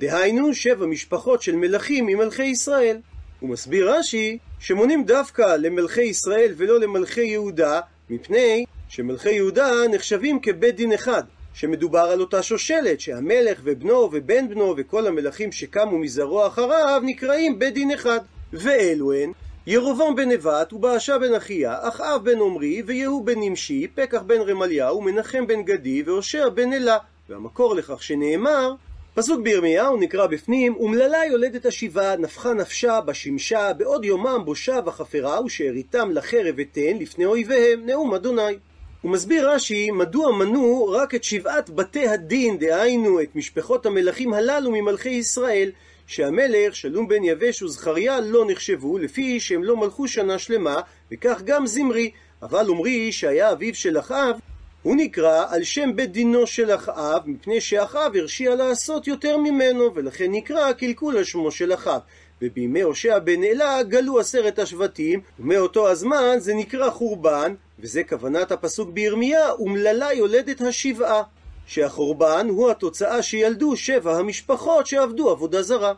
דהיינו 0.00 0.54
שבע 0.54 0.86
משפחות 0.86 1.42
של 1.42 1.56
מלכים 1.56 2.06
ממלכי 2.06 2.44
ישראל. 2.44 2.96
הוא 3.40 3.50
מסביר 3.50 3.94
רש"י 3.94 4.38
שמונים 4.58 5.04
דווקא 5.04 5.56
למלכי 5.56 6.02
ישראל 6.02 6.52
ולא 6.56 6.80
למלכי 6.80 7.24
יהודה, 7.24 7.80
מפני 8.10 8.64
שמלכי 8.94 9.32
יהודה 9.32 9.70
נחשבים 9.90 10.40
כבית 10.40 10.76
דין 10.76 10.92
אחד, 10.92 11.22
שמדובר 11.54 11.98
על 11.98 12.20
אותה 12.20 12.42
שושלת, 12.42 13.00
שהמלך 13.00 13.60
ובנו 13.64 14.08
ובן 14.12 14.48
בנו 14.48 14.74
וכל 14.76 15.06
המלכים 15.06 15.52
שקמו 15.52 15.98
מזרוע 15.98 16.46
אחריו 16.46 17.02
נקראים 17.04 17.58
בית 17.58 17.74
דין 17.74 17.90
אחד. 17.90 18.18
ואלו 18.52 19.12
הן 19.12 19.32
ירובעם 19.66 20.14
בן 20.14 20.28
נבט 20.28 20.72
ובאשה 20.72 21.18
בן 21.18 21.34
אחיה, 21.34 21.76
אחאב 21.80 22.24
בן 22.24 22.40
עמרי, 22.40 22.82
ויהוא 22.86 23.26
בן 23.26 23.40
נמשי, 23.40 23.86
פקח 23.94 24.22
בן 24.22 24.40
רמליהו, 24.40 25.00
מנחם 25.00 25.46
בן 25.46 25.62
גדי, 25.62 26.02
והושע 26.02 26.48
בן 26.48 26.72
אלה. 26.72 26.98
והמקור 27.28 27.74
לכך 27.74 28.02
שנאמר, 28.02 28.74
פסוק 29.14 29.40
בירמיהו 29.40 29.96
נקרא 29.96 30.26
בפנים, 30.26 30.74
אומללה 30.74 31.24
יולדת 31.30 31.66
השיבה, 31.66 32.16
נפחה 32.16 32.52
נפשה, 32.52 33.00
בשמשה, 33.00 33.72
בעוד 33.72 34.04
יומם 34.04 34.42
בושה 34.44 34.78
וחפרה, 34.86 35.44
ושאריתם 35.44 36.10
לחרב 36.10 36.60
אתן 36.60 36.96
לפני 37.00 37.24
אויביהם, 37.24 37.86
נאום 37.86 38.14
אדוני. 38.14 38.56
הוא 39.04 39.12
מסביר 39.12 39.50
רש"י 39.50 39.90
מדוע 39.90 40.32
מנו 40.32 40.86
רק 40.90 41.14
את 41.14 41.24
שבעת 41.24 41.70
בתי 41.70 42.08
הדין, 42.08 42.58
דהיינו 42.58 43.20
את 43.20 43.36
משפחות 43.36 43.86
המלכים 43.86 44.34
הללו 44.34 44.70
ממלכי 44.70 45.08
ישראל, 45.08 45.70
שהמלך 46.06 46.76
שלום 46.76 47.08
בן 47.08 47.24
יבש 47.24 47.62
וזכריה 47.62 48.20
לא 48.20 48.44
נחשבו 48.48 48.98
לפי 48.98 49.40
שהם 49.40 49.64
לא 49.64 49.76
מלכו 49.76 50.08
שנה 50.08 50.38
שלמה 50.38 50.80
וכך 51.12 51.42
גם 51.44 51.66
זמרי. 51.66 52.10
אבל 52.42 52.66
עמרי 52.68 53.12
שהיה 53.12 53.52
אביו 53.52 53.74
של 53.74 53.98
אחאב 53.98 54.36
הוא 54.82 54.96
נקרא 54.96 55.44
על 55.48 55.64
שם 55.64 55.96
בית 55.96 56.12
דינו 56.12 56.46
של 56.46 56.74
אחאב 56.74 57.22
מפני 57.26 57.60
שאחאב 57.60 58.16
הרשיע 58.16 58.54
לעשות 58.54 59.06
יותר 59.06 59.36
ממנו 59.36 59.94
ולכן 59.94 60.30
נקרא 60.30 60.72
קלקול 60.72 61.16
על 61.16 61.24
שמו 61.24 61.50
של 61.50 61.74
אחאב 61.74 62.00
ובימי 62.42 62.80
הושע 62.80 63.18
בן 63.18 63.44
אלה 63.44 63.82
גלו 63.82 64.20
עשרת 64.20 64.58
השבטים 64.58 65.20
ומאותו 65.38 65.88
הזמן 65.88 66.36
זה 66.38 66.54
נקרא 66.54 66.90
חורבן 66.90 67.54
וזה 67.78 68.04
כוונת 68.04 68.52
הפסוק 68.52 68.90
בירמיה 68.90 69.50
אומללה 69.50 70.12
יולדת 70.12 70.60
השבעה 70.60 71.22
שהחורבן 71.66 72.46
הוא 72.50 72.70
התוצאה 72.70 73.22
שילדו 73.22 73.76
שבע 73.76 74.16
המשפחות 74.16 74.86
שעבדו 74.86 75.30
עבודה 75.30 75.62
זרה. 75.62 75.92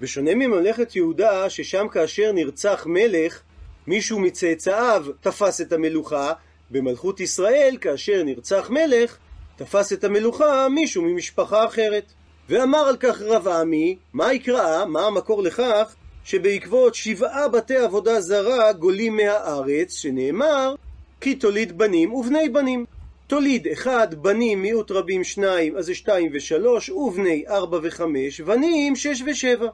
בשונה 0.00 0.34
מממלכת 0.34 0.96
יהודה, 0.96 1.50
ששם 1.50 1.88
כאשר 1.88 2.32
נרצח 2.32 2.86
מלך, 2.86 3.40
מישהו 3.86 4.20
מצאצאיו 4.20 5.06
תפס 5.20 5.60
את 5.60 5.72
המלוכה, 5.72 6.32
במלכות 6.70 7.20
ישראל, 7.20 7.76
כאשר 7.80 8.22
נרצח 8.22 8.70
מלך, 8.70 9.16
תפס 9.56 9.92
את 9.92 10.04
המלוכה 10.04 10.68
מישהו 10.68 11.02
ממשפחה 11.02 11.64
אחרת. 11.66 12.12
ואמר 12.48 12.78
על 12.78 12.96
כך 12.96 13.22
רב 13.22 13.48
עמי, 13.48 13.96
מה 14.12 14.32
יקרא, 14.32 14.84
מה 14.84 15.06
המקור 15.06 15.42
לכך, 15.42 15.94
שבעקבות 16.24 16.94
שבעה 16.94 17.48
בתי 17.48 17.76
עבודה 17.76 18.20
זרה 18.20 18.72
גולים 18.72 19.16
מהארץ, 19.16 19.94
שנאמר, 19.94 20.74
כי 21.20 21.34
תוליד 21.34 21.78
בנים 21.78 22.12
ובני 22.12 22.48
בנים. 22.48 22.84
תוליד 23.26 23.66
אחד, 23.72 24.14
בנים 24.14 24.62
מיעוט 24.62 24.90
רבים 24.90 25.24
שניים, 25.24 25.76
אז 25.76 25.86
זה 25.86 25.94
שתיים 25.94 26.30
ושלוש, 26.34 26.90
ובני 26.90 27.44
ארבע 27.48 27.78
וחמש, 27.82 28.40
בנים 28.40 28.96
שש 28.96 29.22
ושבע. 29.26 29.68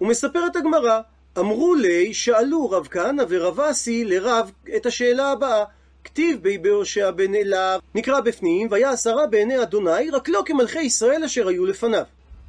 ומספרת 0.00 0.56
הגמרא, 0.56 1.00
אמרו 1.38 1.74
לי, 1.74 2.14
שאלו 2.14 2.70
רב 2.70 2.88
כהנא 2.90 3.24
ורב 3.28 3.60
אסי 3.60 4.04
לרב 4.04 4.50
את 4.76 4.86
השאלה 4.86 5.30
הבאה. 5.30 5.64
כתיב 6.04 6.42
בי 6.42 6.58
בהושע 6.58 7.10
בן 7.10 7.34
אליו, 7.34 7.80
נקרא 7.94 8.20
בפנים, 8.20 8.68
והיה 8.70 8.90
עשרה 8.90 9.26
בעיני 9.26 9.62
אדוני, 9.62 10.10
רק 10.12 10.28
לא 10.28 10.42
כמלכי 10.46 10.82
ישראל 10.82 11.24
אשר 11.24 11.48
היו 11.48 11.66
לפניו. 11.66 12.04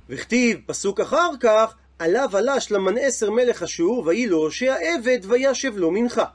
וכתיב, 0.10 0.60
פסוק 0.66 1.00
אחר 1.00 1.30
כך, 1.40 1.76
עליו 2.00 2.30
עלש 2.34 2.72
למנעשר 2.72 3.32
מלך 3.32 3.64
אשור, 3.64 4.04
ויהי 4.06 4.28
לו 4.28 4.38
הושע 4.38 4.76
עבד, 4.76 5.20
וישב 5.24 5.78
לו 5.78 5.92
מנחה. 5.92 6.26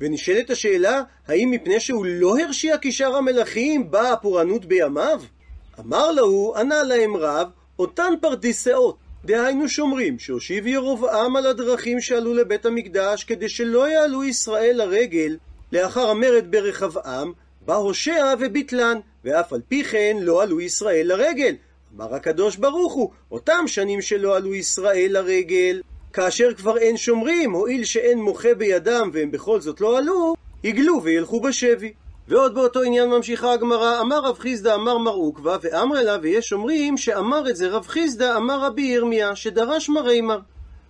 ונשאלת 0.00 0.50
השאלה, 0.50 1.02
האם 1.28 1.50
מפני 1.50 1.80
שהוא 1.80 2.06
לא 2.06 2.38
הרשיע 2.38 2.76
כשאר 2.80 3.16
המלכים, 3.16 3.90
באה 3.90 4.12
הפורענות 4.12 4.64
בימיו? 4.64 5.22
אמר 5.80 6.10
להו, 6.10 6.54
ענה 6.56 6.82
להם 6.82 7.16
רב, 7.16 7.48
אותן 7.78 8.14
פרדיסאות, 8.20 8.96
דהיינו 9.24 9.68
שומרים, 9.68 10.18
שהושיב 10.18 10.66
ירבעם 10.66 11.36
על 11.36 11.46
הדרכים 11.46 12.00
שעלו 12.00 12.34
לבית 12.34 12.66
המקדש, 12.66 13.24
כדי 13.24 13.48
שלא 13.48 13.88
יעלו 13.88 14.24
ישראל 14.24 14.76
לרגל, 14.76 15.36
לאחר 15.72 16.10
המרד 16.10 16.44
ברחבעם, 16.50 17.32
בא 17.60 17.74
הושע 17.74 18.34
וביטלן, 18.40 18.98
ואף 19.24 19.52
על 19.52 19.60
פי 19.68 19.84
כן 19.84 20.16
לא 20.20 20.42
עלו 20.42 20.60
ישראל 20.60 21.06
לרגל. 21.06 21.54
אמר 21.96 22.14
הקדוש 22.14 22.56
ברוך 22.56 22.92
הוא, 22.92 23.10
אותם 23.32 23.64
שנים 23.66 24.02
שלא 24.02 24.36
עלו 24.36 24.54
ישראל 24.54 25.08
לרגל, 25.10 25.80
כאשר 26.12 26.54
כבר 26.54 26.78
אין 26.78 26.96
שומרים, 26.96 27.52
הואיל 27.52 27.84
שאין 27.84 28.18
מוחה 28.18 28.54
בידם 28.54 29.10
והם 29.12 29.30
בכל 29.30 29.60
זאת 29.60 29.80
לא 29.80 29.98
עלו, 29.98 30.34
יגלו 30.64 31.02
וילכו 31.02 31.40
בשבי. 31.40 31.92
ועוד 32.28 32.54
באותו 32.54 32.82
עניין 32.82 33.08
ממשיכה 33.08 33.52
הגמרא, 33.52 34.00
אמר 34.00 34.18
רב 34.18 34.38
חיסדא 34.38 34.74
אמר 34.74 34.98
מר 34.98 35.10
עוקבא, 35.10 35.56
ואמר 35.62 36.02
לה, 36.02 36.16
ויש 36.22 36.52
אומרים 36.52 36.96
שאמר 36.96 37.50
את 37.50 37.56
זה 37.56 37.68
רב 37.68 37.86
חיסדא 37.86 38.36
אמר 38.36 38.60
רבי 38.64 38.82
ירמיה, 38.82 39.36
שדרש 39.36 39.88
מרי 39.88 40.20
מר. 40.20 40.38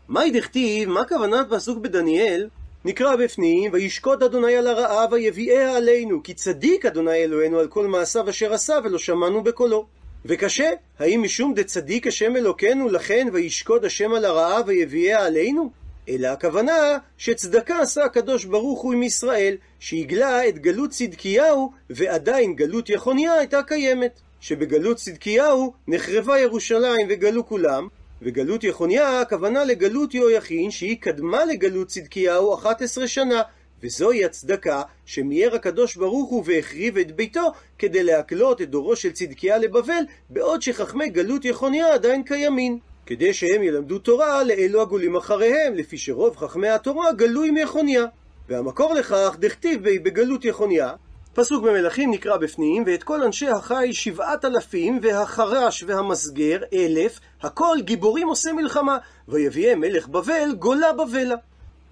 מהי 0.09 0.31
דכתיב, 0.31 0.89
מה 0.89 1.05
כוונת 1.05 1.47
פסוק 1.51 1.79
בדניאל? 1.79 2.49
נקרא 2.85 3.17
בפנים, 3.17 3.73
וישקוד 3.73 4.23
אדוני 4.23 4.57
על 4.57 4.67
הרעה 4.67 5.07
ויביאה 5.11 5.77
עלינו, 5.77 6.23
כי 6.23 6.35
צדיק 6.35 6.87
אדוני 6.87 7.25
אלוהינו 7.25 7.59
על 7.59 7.69
כל 7.69 7.87
מעשיו 7.87 8.31
אשר 8.31 8.53
עשה 8.53 8.79
ולא 8.85 8.99
שמענו 8.99 9.43
בקולו. 9.43 9.87
וקשה, 10.25 10.71
האם 10.99 11.23
משום 11.23 11.55
דצדיק 11.55 12.07
השם 12.07 12.37
אלוקינו 12.37 12.89
לכן 12.89 13.29
וישקוד 13.33 13.85
השם 13.85 14.13
על 14.13 14.25
הרעה 14.25 14.61
ויביאה 14.67 15.27
עלינו? 15.27 15.71
אלא 16.09 16.29
הכוונה 16.29 16.99
שצדקה 17.19 17.81
עשה 17.81 18.05
הקדוש 18.05 18.45
ברוך 18.45 18.81
הוא 18.81 18.93
עם 18.93 19.03
ישראל, 19.03 19.57
שהגלה 19.79 20.49
את 20.49 20.59
גלות 20.59 20.91
צדקיהו 20.91 21.73
ועדיין 21.91 22.55
גלות 22.55 22.91
יחוניה 22.91 23.33
הייתה 23.33 23.63
קיימת. 23.63 24.21
שבגלות 24.41 24.97
צדקיהו 24.97 25.73
נחרבה 25.89 26.39
ירושלים 26.39 27.07
וגלו 27.11 27.47
כולם, 27.47 27.89
וגלות 28.23 28.65
יחוניה 28.65 29.21
הכוונה 29.21 29.65
לגלות 29.65 30.15
יהויכין 30.15 30.71
שהיא 30.71 30.97
קדמה 31.01 31.45
לגלות 31.45 31.89
צדקיהו 31.89 32.55
11 32.55 33.09
שנה 33.09 33.43
וזוהי 33.83 34.25
הצדקה 34.25 34.83
שמיהר 35.07 35.55
הקדוש 35.55 35.97
ברוך 35.97 36.31
הוא 36.31 36.45
והחריב 36.47 36.99
את 36.99 37.17
ביתו 37.17 37.53
כדי 37.79 38.03
להקלות 38.03 38.63
את 38.63 38.71
דורו 38.71 38.97
של 38.97 39.13
צדקיה 39.13 39.59
לבבל 39.59 40.03
בעוד 40.31 40.63
שחכמי 40.63 41.09
גלות 41.09 41.45
יחוניה 41.45 41.95
עדיין 41.95 42.23
קיימים 42.23 42.79
כדי 43.07 43.35
שהם 43.35 43.63
ילמדו 43.63 43.99
תורה 43.99 44.45
לאלו 44.45 44.83
הגולים 44.83 45.17
אחריהם 45.17 45.75
לפי 45.75 45.99
שרוב 45.99 46.37
חכמי 46.37 46.69
התורה 46.69 47.13
גלו 47.13 47.43
עם 47.43 47.57
יחוניה. 47.57 48.05
והמקור 48.49 48.95
לכך 48.95 49.37
דכתיב 49.39 49.81
בגלות 49.83 50.45
יחוניה 50.45 50.93
פסוק 51.35 51.65
במלכים 51.65 52.11
נקרא 52.11 52.37
בפנים, 52.37 52.85
ואת 52.87 53.03
כל 53.03 53.23
אנשי 53.23 53.49
החי 53.49 53.93
שבעת 53.93 54.45
אלפים, 54.45 55.01
והחרש 55.03 55.85
והמסגר 55.87 56.59
אלף, 56.73 57.21
הכל 57.43 57.77
גיבורים 57.81 58.29
עושה 58.29 58.53
מלחמה, 58.53 58.99
ויביאם 59.29 59.81
מלך 59.81 60.09
בבל 60.09 60.53
גולה 60.59 60.93
בבלה. 60.93 61.37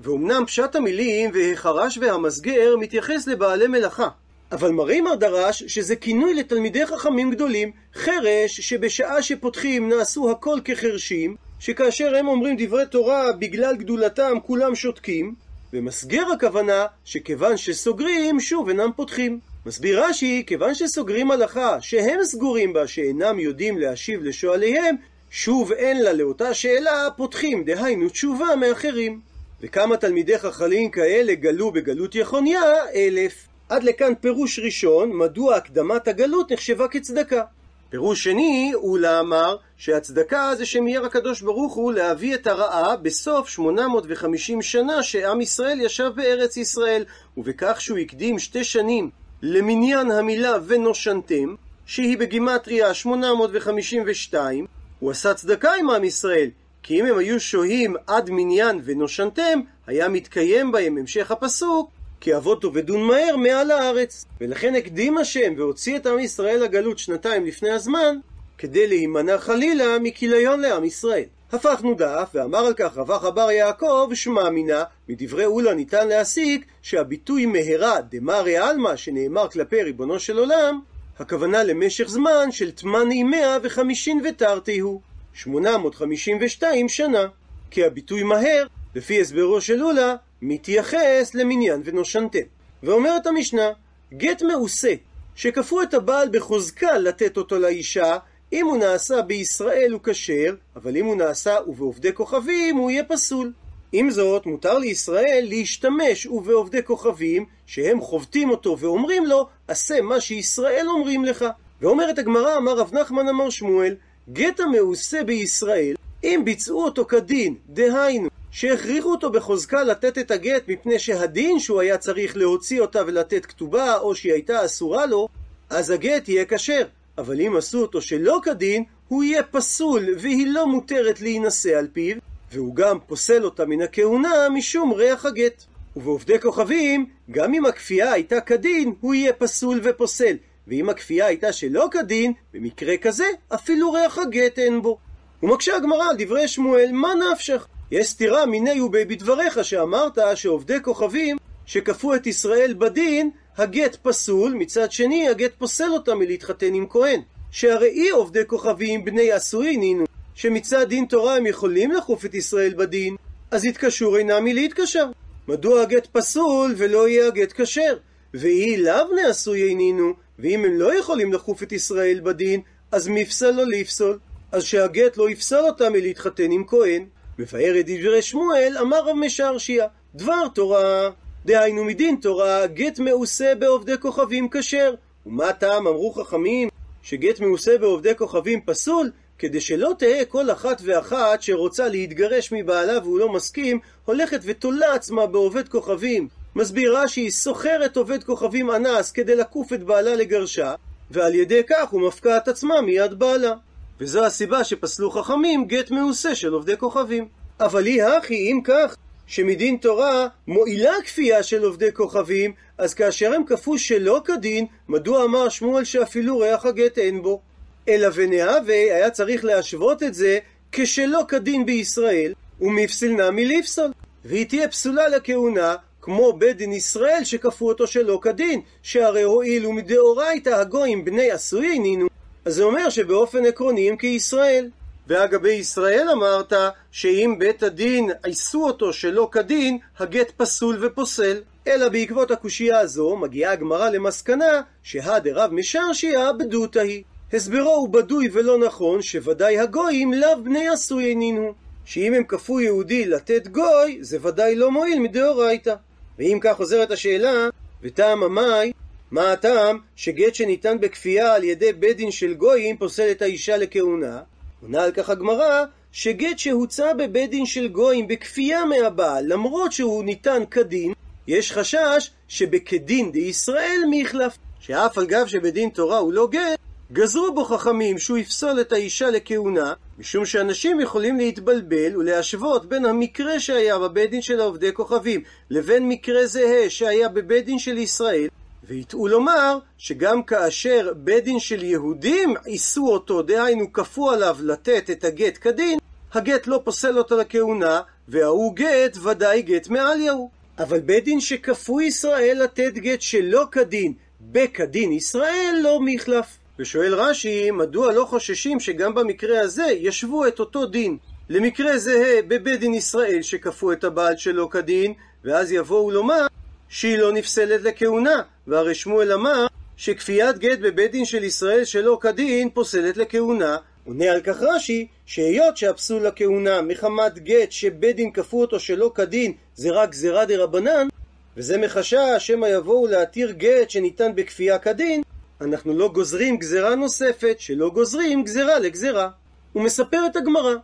ואומנם 0.00 0.46
פשט 0.46 0.76
המילים 0.76 1.30
והחרש 1.34 1.98
והמסגר 1.98 2.76
מתייחס 2.76 3.26
לבעלי 3.26 3.66
מלאכה. 3.66 4.08
אבל 4.52 4.70
מרימר 4.70 5.14
דרש 5.14 5.62
שזה 5.62 5.96
כינוי 5.96 6.34
לתלמידי 6.34 6.86
חכמים 6.86 7.30
גדולים, 7.30 7.70
חרש 7.94 8.60
שבשעה 8.60 9.22
שפותחים 9.22 9.88
נעשו 9.88 10.30
הכל 10.30 10.58
כחרשים, 10.64 11.36
שכאשר 11.60 12.16
הם 12.16 12.28
אומרים 12.28 12.56
דברי 12.58 12.86
תורה 12.86 13.32
בגלל 13.38 13.76
גדולתם 13.76 14.36
כולם 14.46 14.74
שותקים, 14.74 15.34
ומסגר 15.72 16.32
הכוונה 16.32 16.86
שכיוון 17.04 17.56
שסוגרים 17.56 18.40
שוב 18.40 18.68
אינם 18.68 18.90
פותחים. 18.96 19.38
מסביר 19.66 20.04
רש"י, 20.04 20.44
כיוון 20.46 20.74
שסוגרים 20.74 21.30
הלכה 21.30 21.80
שהם 21.80 22.24
סגורים 22.24 22.72
בה 22.72 22.86
שאינם 22.86 23.38
יודעים 23.38 23.78
להשיב 23.78 24.22
לשואליהם, 24.22 24.96
שוב 25.30 25.72
אין 25.72 26.02
לה 26.02 26.12
לאותה 26.12 26.54
שאלה 26.54 27.08
פותחים, 27.16 27.64
דהיינו 27.64 28.08
תשובה 28.08 28.56
מאחרים. 28.60 29.20
וכמה 29.60 29.96
תלמידי 29.96 30.38
חכמים 30.38 30.90
כאלה 30.90 31.34
גלו 31.34 31.70
בגלות 31.70 32.14
יחוניה? 32.14 32.62
אלף. 32.94 33.46
עד 33.68 33.82
לכאן 33.82 34.12
פירוש 34.20 34.58
ראשון, 34.58 35.12
מדוע 35.12 35.56
הקדמת 35.56 36.08
הגלות 36.08 36.52
נחשבה 36.52 36.88
כצדקה. 36.88 37.42
פירוש 37.90 38.24
שני, 38.24 38.72
אולה 38.74 39.20
אמר 39.20 39.56
שהצדקה 39.76 40.52
זה 40.56 40.66
שמיהר 40.66 41.04
הקדוש 41.04 41.42
ברוך 41.42 41.74
הוא 41.74 41.92
להביא 41.92 42.34
את 42.34 42.46
הרעה 42.46 42.96
בסוף 42.96 43.48
850 43.48 44.62
שנה 44.62 45.02
שעם 45.02 45.40
ישראל 45.40 45.80
ישב 45.80 46.10
בארץ 46.16 46.56
ישראל, 46.56 47.04
ובכך 47.36 47.80
שהוא 47.80 47.98
הקדים 47.98 48.38
שתי 48.38 48.64
שנים 48.64 49.10
למניין 49.42 50.10
המילה 50.10 50.56
ונושנתם, 50.66 51.54
שהיא 51.86 52.18
בגימטריה 52.18 52.94
852, 52.94 54.66
הוא 54.98 55.10
עשה 55.10 55.34
צדקה 55.34 55.74
עם 55.74 55.90
עם 55.90 56.04
ישראל, 56.04 56.50
כי 56.82 57.00
אם 57.00 57.06
הם 57.06 57.18
היו 57.18 57.40
שוהים 57.40 57.94
עד 58.06 58.30
מניין 58.30 58.80
ונושנתם, 58.84 59.60
היה 59.86 60.08
מתקיים 60.08 60.72
בהם 60.72 60.98
המשך 60.98 61.30
הפסוק, 61.30 61.90
כי 62.20 62.36
אבות 62.36 62.64
עובדון 62.64 63.02
מהר 63.02 63.36
מעל 63.36 63.70
הארץ. 63.70 64.26
ולכן 64.40 64.74
הקדים 64.74 65.18
השם 65.18 65.54
והוציא 65.56 65.96
את 65.96 66.06
עם 66.06 66.18
ישראל 66.18 66.62
לגלות 66.62 66.98
שנתיים 66.98 67.46
לפני 67.46 67.70
הזמן, 67.70 68.16
כדי 68.58 68.86
להימנע 68.86 69.38
חלילה 69.38 69.98
מכיליון 69.98 70.60
לעם 70.60 70.84
ישראל. 70.84 71.24
הפכנו 71.52 71.94
דף, 71.94 72.30
ואמר 72.34 72.58
על 72.58 72.74
כך 72.74 72.96
רווח 72.96 73.24
אבר 73.24 73.50
יעקב, 73.50 74.10
שמע 74.14 74.50
מינה, 74.50 74.84
מדברי 75.08 75.44
אולה 75.44 75.74
ניתן 75.74 76.08
להסיק 76.08 76.66
שהביטוי 76.82 77.46
מהרה 77.46 78.00
דמרי 78.00 78.56
עלמא 78.56 78.96
שנאמר 78.96 79.48
כלפי 79.48 79.82
ריבונו 79.82 80.18
של 80.18 80.38
עולם, 80.38 80.80
הכוונה 81.18 81.64
למשך 81.64 82.08
זמן 82.08 82.52
של 82.52 82.70
תמני 82.70 83.22
מאה 83.22 83.56
וחמישים 83.62 84.22
ותרתי 84.24 84.78
הוא, 84.78 85.00
852 85.34 86.88
שנה. 86.88 87.26
כי 87.70 87.84
הביטוי 87.84 88.22
מהר, 88.22 88.66
לפי 88.94 89.20
הסברו 89.20 89.60
של 89.60 89.82
אולה, 89.82 90.14
מתייחס 90.42 91.34
למניין 91.34 91.82
ונושנתם. 91.84 92.38
ואומרת 92.82 93.26
המשנה, 93.26 93.70
גט 94.14 94.42
מעושה, 94.42 94.94
שכפו 95.34 95.82
את 95.82 95.94
הבעל 95.94 96.28
בחוזקה 96.32 96.98
לתת 96.98 97.36
אותו 97.36 97.58
לאישה, 97.58 98.16
אם 98.52 98.66
הוא 98.66 98.76
נעשה 98.76 99.22
בישראל 99.22 99.92
הוא 99.92 100.00
כשר, 100.04 100.54
אבל 100.76 100.96
אם 100.96 101.06
הוא 101.06 101.16
נעשה 101.16 101.56
ובעובדי 101.66 102.12
כוכבים 102.12 102.76
הוא 102.76 102.90
יהיה 102.90 103.04
פסול. 103.04 103.52
עם 103.92 104.10
זאת, 104.10 104.46
מותר 104.46 104.78
לישראל 104.78 105.46
להשתמש 105.48 106.26
ובעובדי 106.26 106.82
כוכבים, 106.82 107.44
שהם 107.66 108.00
חובטים 108.00 108.50
אותו 108.50 108.78
ואומרים 108.78 109.26
לו, 109.26 109.46
עשה 109.68 110.00
מה 110.00 110.20
שישראל 110.20 110.86
אומרים 110.88 111.24
לך. 111.24 111.44
ואומרת 111.80 112.18
הגמרא, 112.18 112.56
אמר 112.56 112.78
רב 112.78 112.94
נחמן 112.94 113.28
אמר 113.28 113.50
שמואל, 113.50 113.96
גט 114.32 114.60
המעושה 114.60 115.24
בישראל, 115.24 115.94
אם 116.24 116.40
ביצעו 116.44 116.84
אותו 116.84 117.04
כדין, 117.04 117.54
דהיינו, 117.68 118.28
שהכריחו 118.50 119.10
אותו 119.10 119.30
בחוזקה 119.30 119.82
לתת 119.82 120.18
את 120.18 120.30
הגט 120.30 120.68
מפני 120.68 120.98
שהדין 120.98 121.58
שהוא 121.58 121.80
היה 121.80 121.98
צריך 121.98 122.36
להוציא 122.36 122.80
אותה 122.80 123.02
ולתת 123.06 123.46
כתובה, 123.46 123.98
או 123.98 124.14
שהיא 124.14 124.32
הייתה 124.32 124.64
אסורה 124.64 125.06
לו, 125.06 125.28
אז 125.70 125.90
הגט 125.90 126.28
יהיה 126.28 126.44
כשר. 126.44 126.84
אבל 127.18 127.40
אם 127.40 127.56
עשו 127.56 127.82
אותו 127.82 128.02
שלא 128.02 128.40
כדין, 128.42 128.84
הוא 129.08 129.24
יהיה 129.24 129.42
פסול, 129.42 130.08
והיא 130.18 130.46
לא 130.46 130.66
מותרת 130.66 131.20
להינשא 131.20 131.78
על 131.78 131.88
פיו, 131.92 132.16
והוא 132.52 132.74
גם 132.74 132.98
פוסל 133.06 133.44
אותה 133.44 133.66
מן 133.66 133.82
הכהונה 133.82 134.48
משום 134.48 134.92
ריח 134.92 135.26
הגט. 135.26 135.64
ובעובדי 135.96 136.40
כוכבים, 136.40 137.06
גם 137.30 137.54
אם 137.54 137.66
הכפייה 137.66 138.12
הייתה 138.12 138.40
כדין, 138.40 138.94
הוא 139.00 139.14
יהיה 139.14 139.32
פסול 139.32 139.80
ופוסל. 139.84 140.36
ואם 140.68 140.88
הכפייה 140.88 141.26
הייתה 141.26 141.52
שלא 141.52 141.88
כדין, 141.90 142.32
במקרה 142.54 142.96
כזה, 142.96 143.26
אפילו 143.54 143.92
ריח 143.92 144.18
הגט 144.18 144.58
אין 144.58 144.82
בו. 144.82 144.98
ומקשה 145.42 145.76
הגמרא 145.76 146.10
על 146.10 146.16
דברי 146.18 146.48
שמואל, 146.48 146.90
מה 146.92 147.08
נפשך? 147.32 147.66
יש 147.90 148.08
סתירה 148.08 148.46
מיני 148.46 148.80
ובי 148.80 149.04
בדבריך 149.04 149.64
שאמרת 149.64 150.18
שעובדי 150.34 150.76
כוכבים 150.82 151.36
שכפו 151.66 152.14
את 152.14 152.26
ישראל 152.26 152.74
בדין, 152.78 153.30
הגט 153.56 153.96
פסול, 154.02 154.54
מצד 154.54 154.92
שני 154.92 155.28
הגט 155.28 155.52
פוסל 155.58 155.88
אותם 155.92 156.18
מלהתחתן 156.18 156.74
עם 156.74 156.86
כהן. 156.88 157.20
שהרי 157.50 157.88
אי 157.88 158.10
עובדי 158.10 158.42
כוכבים 158.46 159.04
בני 159.04 159.32
עשוי 159.32 159.76
נינו, 159.76 160.04
שמצד 160.34 160.88
דין 160.88 161.04
תורה 161.04 161.36
הם 161.36 161.46
יכולים 161.46 161.92
לכוף 161.92 162.24
את 162.24 162.34
ישראל 162.34 162.74
בדין, 162.76 163.16
אז 163.50 163.64
יתקשור 163.64 164.16
אינם 164.16 164.44
מלהתקשר. 164.44 165.06
מדוע 165.48 165.82
הגט 165.82 166.06
פסול 166.12 166.74
ולא 166.76 167.08
יהיה 167.08 167.26
הגט 167.26 167.60
כשר? 167.60 167.96
ואי 168.34 168.76
לאו 168.76 169.08
בני 169.10 169.24
עשוי 169.24 169.62
אינינו, 169.62 170.12
ואם 170.38 170.64
הם 170.64 170.78
לא 170.78 170.98
יכולים 170.98 171.32
לכוף 171.32 171.62
את 171.62 171.72
ישראל 171.72 172.20
בדין, 172.22 172.60
אז 172.92 173.08
מפסל 173.08 173.50
לא 173.50 173.66
לפסול. 173.66 174.18
אז 174.52 174.62
שהגט 174.62 175.16
לא 175.16 175.30
יפסל 175.30 175.60
אותם 175.60 175.92
מלהתחתן 175.92 176.50
עם 176.50 176.64
כהן. 176.66 177.06
מבאר 177.38 177.80
את 177.80 177.84
דברי 177.86 178.22
שמואל, 178.22 178.76
אמר 178.80 179.00
רב 179.04 179.16
משרשיה, 179.16 179.86
דבר 180.14 180.48
תורה, 180.54 181.10
דהיינו 181.44 181.84
מדין 181.84 182.16
תורה, 182.22 182.66
גט 182.66 182.98
מעושה 182.98 183.54
בעובדי 183.54 183.98
כוכבים 184.00 184.48
כשר. 184.50 184.94
ומה 185.26 185.52
טעם 185.52 185.86
אמרו 185.86 186.12
חכמים 186.12 186.68
שגט 187.02 187.40
מעושה 187.40 187.78
בעובדי 187.78 188.14
כוכבים 188.16 188.60
פסול? 188.64 189.10
כדי 189.38 189.60
שלא 189.60 189.92
תהא 189.98 190.24
כל 190.28 190.50
אחת 190.50 190.80
ואחת 190.84 191.42
שרוצה 191.42 191.88
להתגרש 191.88 192.52
מבעלה 192.52 192.98
והוא 193.02 193.18
לא 193.18 193.32
מסכים, 193.32 193.78
הולכת 194.04 194.40
ותולה 194.44 194.94
עצמה 194.94 195.26
בעובד 195.26 195.68
כוכבים. 195.68 196.28
מסבירה 196.56 197.08
שהיא 197.08 197.30
סוחרת 197.30 197.96
עובד 197.96 198.24
כוכבים 198.24 198.70
אנס 198.70 199.12
כדי 199.12 199.34
לקוף 199.34 199.72
את 199.72 199.82
בעלה 199.82 200.14
לגרשה, 200.14 200.74
ועל 201.10 201.34
ידי 201.34 201.62
כך 201.68 201.90
הוא 201.90 202.08
מפקע 202.08 202.36
את 202.36 202.48
עצמה 202.48 202.80
מיד 202.80 203.14
בעלה. 203.14 203.54
וזו 204.00 204.24
הסיבה 204.24 204.64
שפסלו 204.64 205.10
חכמים 205.10 205.64
גט 205.64 205.90
מעושה 205.90 206.34
של 206.34 206.52
עובדי 206.52 206.76
כוכבים. 206.76 207.28
אבל 207.60 207.86
היא 207.86 208.02
הכי, 208.02 208.34
אם 208.34 208.60
כך, 208.64 208.96
שמדין 209.26 209.76
תורה 209.76 210.28
מועילה 210.46 210.92
כפייה 211.04 211.42
של 211.42 211.64
עובדי 211.64 211.92
כוכבים, 211.92 212.52
אז 212.78 212.94
כאשר 212.94 213.34
הם 213.34 213.44
כפו 213.44 213.78
שלא 213.78 214.20
כדין, 214.24 214.66
מדוע 214.88 215.24
אמר 215.24 215.48
שמואל 215.48 215.84
שאפילו 215.84 216.38
ריח 216.38 216.66
הגט 216.66 216.98
אין 216.98 217.22
בו? 217.22 217.40
אלא 217.88 218.08
ונהווה 218.14 218.74
היה 218.74 219.10
צריך 219.10 219.44
להשוות 219.44 220.02
את 220.02 220.14
זה 220.14 220.38
כשלא 220.72 221.20
כדין 221.28 221.66
בישראל, 221.66 222.32
ומפסיל 222.60 223.12
נמי 223.12 223.44
לפסול. 223.44 223.90
והיא 224.24 224.46
תהיה 224.46 224.68
פסולה 224.68 225.08
לכהונה, 225.08 225.74
כמו 226.00 226.32
בית 226.32 226.56
דין 226.56 226.72
ישראל 226.72 227.24
שכפו 227.24 227.68
אותו 227.68 227.86
שלא 227.86 228.18
כדין, 228.22 228.60
שהרי 228.82 229.22
הואילו 229.22 229.72
מדאורייתא 229.72 230.50
הגויים 230.50 231.04
בני 231.04 231.30
עשוי 231.30 231.78
נינו, 231.78 232.08
אז 232.44 232.54
זה 232.54 232.62
אומר 232.62 232.90
שבאופן 232.90 233.46
עקרוני 233.46 233.88
הם 233.88 233.96
כישראל. 233.96 234.70
ואגבי 235.06 235.52
ישראל 235.52 236.08
אמרת 236.12 236.52
שאם 236.92 237.34
בית 237.38 237.62
הדין 237.62 238.10
עיסו 238.22 238.66
אותו 238.66 238.92
שלא 238.92 239.28
כדין, 239.32 239.78
הגט 239.98 240.30
פסול 240.36 240.86
ופוסל. 240.86 241.40
אלא 241.66 241.88
בעקבות 241.88 242.30
הקושייה 242.30 242.78
הזו 242.78 243.16
מגיעה 243.16 243.52
הגמרא 243.52 243.90
למסקנה 243.90 244.60
שהא 244.82 245.18
דרב 245.18 245.52
משרשיה 245.52 246.32
בדותא 246.32 246.78
היא. 246.78 247.02
הסברו 247.32 247.70
הוא 247.70 247.88
בדוי 247.88 248.28
ולא 248.32 248.58
נכון 248.58 249.02
שוודאי 249.02 249.58
הגויים 249.58 250.12
לאו 250.12 250.44
בני 250.44 250.68
עשוי 250.68 251.04
אינינו. 251.04 251.54
שאם 251.84 252.14
הם 252.14 252.24
כפו 252.24 252.60
יהודי 252.60 253.06
לתת 253.06 253.48
גוי, 253.48 253.98
זה 254.00 254.18
ודאי 254.22 254.54
לא 254.54 254.70
מועיל 254.70 255.00
מדאורייתא. 255.00 255.74
ואם 256.18 256.38
כך 256.42 256.56
חוזרת 256.56 256.90
השאלה, 256.90 257.48
וטעם 257.82 258.22
המאי, 258.22 258.72
מה 259.10 259.32
הטעם 259.32 259.78
שגט 259.96 260.34
שניתן 260.34 260.80
בכפייה 260.80 261.34
על 261.34 261.44
ידי 261.44 261.72
בית 261.72 261.96
דין 261.96 262.10
של 262.10 262.34
גויים 262.34 262.76
פוסל 262.76 263.10
את 263.10 263.22
האישה 263.22 263.56
לכהונה? 263.56 264.20
עונה 264.62 264.82
על 264.82 264.92
כך 264.92 265.10
הגמרא 265.10 265.64
שגט 265.92 266.38
שהוצא 266.38 266.92
בבית 266.92 267.30
דין 267.30 267.46
של 267.46 267.68
גויים 267.68 268.08
בכפייה 268.08 268.64
מהבעל 268.64 269.24
למרות 269.26 269.72
שהוא 269.72 270.04
ניתן 270.04 270.42
כדין 270.50 270.92
יש 271.26 271.52
חשש 271.52 272.10
שבכדין 272.28 273.12
דישראל 273.12 273.80
מחלף 273.90 274.38
שאף 274.60 274.98
על 274.98 275.06
גב 275.06 275.26
שבדין 275.26 275.68
תורה 275.68 275.98
הוא 275.98 276.12
לא 276.12 276.28
גט 276.30 276.58
גזרו 276.92 277.34
בו 277.34 277.44
חכמים 277.44 277.98
שהוא 277.98 278.18
יפסול 278.18 278.60
את 278.60 278.72
האישה 278.72 279.10
לכהונה 279.10 279.72
משום 279.98 280.24
שאנשים 280.24 280.80
יכולים 280.80 281.18
להתבלבל 281.18 281.96
ולהשוות 281.96 282.66
בין 282.66 282.84
המקרה 282.84 283.40
שהיה 283.40 283.78
בבית 283.78 284.10
דין 284.10 284.22
של 284.22 284.40
עובדי 284.40 284.72
כוכבים 284.72 285.22
לבין 285.50 285.88
מקרה 285.88 286.26
זהה 286.26 286.70
שהיה 286.70 287.08
בבית 287.08 287.44
דין 287.44 287.58
של 287.58 287.78
ישראל 287.78 288.28
ויטעו 288.68 289.08
לומר 289.08 289.58
שגם 289.78 290.22
כאשר 290.22 290.92
בית 290.96 291.24
דין 291.24 291.38
של 291.40 291.62
יהודים 291.62 292.34
עיסו 292.44 292.88
אותו, 292.88 293.22
דהיינו 293.22 293.72
כפו 293.72 294.10
עליו 294.10 294.36
לתת 294.42 294.90
את 294.90 295.04
הגט 295.04 295.38
כדין, 295.40 295.78
הגט 296.12 296.46
לא 296.46 296.60
פוסל 296.64 296.98
אותו 296.98 297.18
לכהונה, 297.18 297.80
וההוא 298.08 298.54
גט 298.54 298.96
ודאי 299.02 299.42
גט 299.42 299.68
מעל 299.68 300.00
יהוא. 300.00 300.30
אבל 300.58 300.80
בית 300.80 301.04
דין 301.04 301.20
שכפו 301.20 301.80
ישראל 301.80 302.40
לתת 302.44 302.72
גט 302.74 303.00
שלא 303.00 303.44
כדין, 303.52 303.92
בכדין 304.20 304.92
ישראל 304.92 305.60
לא 305.62 305.80
מחלף. 305.80 306.26
ושואל 306.58 306.94
רש"י, 306.94 307.50
מדוע 307.50 307.92
לא 307.92 308.04
חוששים 308.04 308.60
שגם 308.60 308.94
במקרה 308.94 309.40
הזה 309.40 309.66
ישבו 309.66 310.26
את 310.26 310.40
אותו 310.40 310.66
דין? 310.66 310.96
למקרה 311.28 311.78
זהה 311.78 312.22
בבית 312.28 312.60
דין 312.60 312.74
ישראל 312.74 313.22
שכפו 313.22 313.72
את 313.72 313.84
הבעל 313.84 314.16
שלא 314.16 314.48
כדין, 314.50 314.92
ואז 315.24 315.52
יבואו 315.52 315.90
לומר 315.90 316.26
שהיא 316.68 316.98
לא 316.98 317.12
נפסלת 317.12 317.62
לכהונה, 317.62 318.22
והרי 318.46 318.74
שמואל 318.74 319.12
אמר 319.12 319.46
שכפיית 319.76 320.38
גט 320.38 320.58
בבית 320.58 320.92
דין 320.92 321.04
של 321.04 321.24
ישראל 321.24 321.64
שלא 321.64 321.98
כדין 322.00 322.50
פוסלת 322.50 322.96
לכהונה. 322.96 323.56
עונה 323.84 324.12
על 324.12 324.20
כך 324.20 324.36
רש"י, 324.40 324.86
שהיות 325.06 325.56
שהפסול 325.56 326.06
לכהונה 326.06 326.62
מחמת 326.62 327.18
גט 327.18 327.52
שבית 327.52 327.96
דין 327.96 328.12
כפו 328.12 328.40
אותו 328.40 328.60
שלא 328.60 328.92
כדין 328.94 329.32
זה 329.54 329.70
רק 329.70 329.90
גזירה 329.90 330.24
דה 330.24 330.36
רבנן, 330.36 330.88
וזה 331.36 331.58
מחשש 331.58 332.16
שמא 332.18 332.46
יבואו 332.46 332.86
להתיר 332.86 333.30
גט 333.30 333.70
שניתן 333.70 334.14
בכפייה 334.14 334.58
כדין, 334.58 335.02
אנחנו 335.40 335.78
לא 335.78 335.88
גוזרים 335.88 336.36
גזירה 336.36 336.74
נוספת, 336.74 337.36
שלא 337.38 337.70
גוזרים 337.70 338.24
גזירה 338.24 338.58
לגזירה. 338.58 339.08
ומספרת 339.54 340.16
הגמרא, 340.16 340.54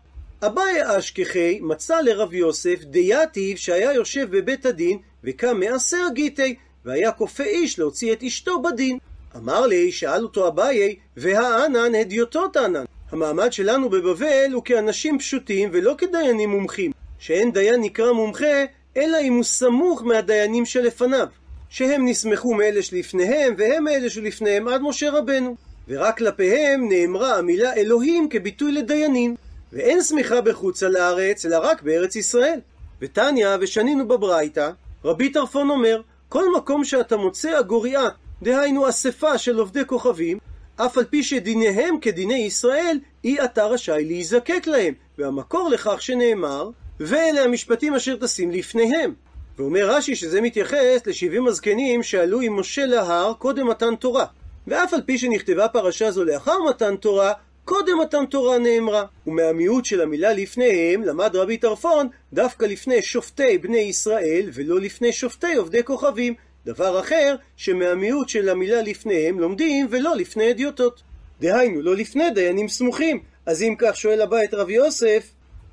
אביי 0.42 0.98
אשכחי 0.98 1.58
מצא 1.62 2.00
לרב 2.00 2.34
יוסף 2.34 2.84
דייתיב 2.84 3.56
שהיה 3.56 3.92
יושב 3.92 4.36
בבית 4.36 4.66
הדין 4.66 4.98
וקם 5.24 5.60
מעשר 5.60 6.06
גיטי 6.12 6.54
והיה 6.84 7.12
כופה 7.12 7.44
איש 7.44 7.78
להוציא 7.78 8.12
את 8.12 8.22
אשתו 8.22 8.62
בדין. 8.62 8.98
אמר 9.36 9.66
לי, 9.66 9.92
שאל 9.92 10.22
אותו 10.22 10.48
אביי, 10.48 10.96
והאנן 11.16 11.94
הדיוטות 11.94 12.52
תענן. 12.52 12.84
המעמד 13.10 13.52
שלנו 13.52 13.90
בבבל 13.90 14.52
הוא 14.52 14.62
כאנשים 14.64 15.18
פשוטים 15.18 15.70
ולא 15.72 15.94
כדיינים 15.98 16.50
מומחים, 16.50 16.92
שאין 17.18 17.52
דיין 17.52 17.80
נקרא 17.80 18.12
מומחה, 18.12 18.64
אלא 18.96 19.18
אם 19.22 19.34
הוא 19.34 19.44
סמוך 19.44 20.02
מהדיינים 20.02 20.66
שלפניו, 20.66 21.26
שהם 21.68 22.08
נסמכו 22.08 22.54
מאלה 22.54 22.82
שלפניהם, 22.82 23.54
והם 23.58 23.84
מאלה 23.84 24.10
שלפניהם 24.10 24.68
עד 24.68 24.80
משה 24.80 25.10
רבנו. 25.10 25.56
ורק 25.88 26.18
כלפיהם 26.18 26.88
נאמרה 26.88 27.36
המילה 27.36 27.74
אלוהים 27.74 28.28
כביטוי 28.28 28.72
לדיינים, 28.72 29.34
ואין 29.72 30.02
סמיכה 30.02 30.40
בחוץ 30.40 30.82
על 30.82 30.96
הארץ, 30.96 31.46
אלא 31.46 31.58
רק 31.62 31.82
בארץ 31.82 32.16
ישראל. 32.16 32.60
ותניא, 33.00 33.48
ושנינו 33.60 34.08
בברייתא, 34.08 34.70
רבי 35.04 35.28
טרפון 35.28 35.70
אומר, 35.70 36.00
כל 36.28 36.44
מקום 36.56 36.84
שאתה 36.84 37.16
מוצא 37.16 37.60
אגוריה, 37.60 38.08
דהיינו 38.42 38.88
אספה 38.88 39.38
של 39.38 39.58
עובדי 39.58 39.84
כוכבים, 39.86 40.38
אף 40.76 40.98
על 40.98 41.04
פי 41.04 41.22
שדיניהם 41.22 41.98
כדיני 42.00 42.38
ישראל, 42.38 42.98
אי 43.24 43.44
אתה 43.44 43.66
רשאי 43.66 44.04
להיזקק 44.04 44.66
להם. 44.66 44.94
והמקור 45.18 45.68
לכך 45.68 46.02
שנאמר, 46.02 46.70
ואלה 47.00 47.42
המשפטים 47.42 47.94
אשר 47.94 48.16
תשים 48.16 48.50
לפניהם. 48.50 49.14
ואומר 49.58 49.90
רש"י 49.90 50.16
שזה 50.16 50.40
מתייחס 50.40 51.06
לשבעים 51.06 51.46
הזקנים 51.46 52.02
שעלו 52.02 52.40
עם 52.40 52.60
משה 52.60 52.86
להר 52.86 53.32
קודם 53.38 53.68
מתן 53.68 53.96
תורה. 53.96 54.24
ואף 54.66 54.94
על 54.94 55.00
פי 55.06 55.18
שנכתבה 55.18 55.68
פרשה 55.68 56.10
זו 56.10 56.24
לאחר 56.24 56.62
מתן 56.68 56.96
תורה, 56.96 57.32
קודם 57.64 58.00
מתן 58.00 58.26
תורה 58.26 58.58
נאמרה. 58.58 59.04
ומהמיעוט 59.26 59.84
של 59.84 60.00
המילה 60.00 60.32
לפניהם 60.32 61.02
למד 61.02 61.36
רבי 61.36 61.56
טרפון 61.56 62.08
דווקא 62.32 62.64
לפני 62.64 63.02
שופטי 63.02 63.58
בני 63.58 63.78
ישראל 63.78 64.50
ולא 64.52 64.80
לפני 64.80 65.12
שופטי 65.12 65.54
עובדי 65.54 65.84
כוכבים. 65.84 66.34
דבר 66.66 67.00
אחר 67.00 67.36
שמהמיעוט 67.56 68.28
של 68.28 68.48
המילה 68.48 68.82
לפניהם 68.82 69.40
לומדים 69.40 69.86
ולא 69.90 70.16
לפני 70.16 70.50
אדיוטות. 70.50 71.02
דהיינו, 71.40 71.82
לא 71.82 71.96
לפני 71.96 72.30
דיינים 72.30 72.68
סמוכים. 72.68 73.22
אז 73.46 73.62
אם 73.62 73.74
כך 73.78 73.96
שואל 73.96 74.20
הבא 74.20 74.44
את 74.44 74.54
רב 74.54 74.70
יוסף, 74.70 75.30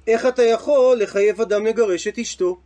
איך 0.08 0.26
אתה 0.26 0.44
יכול 0.44 0.98
לחייב 1.00 1.42
אדם 1.42 1.66
לגרש 1.66 2.08
את 2.08 2.20
אשתו? 2.20 2.58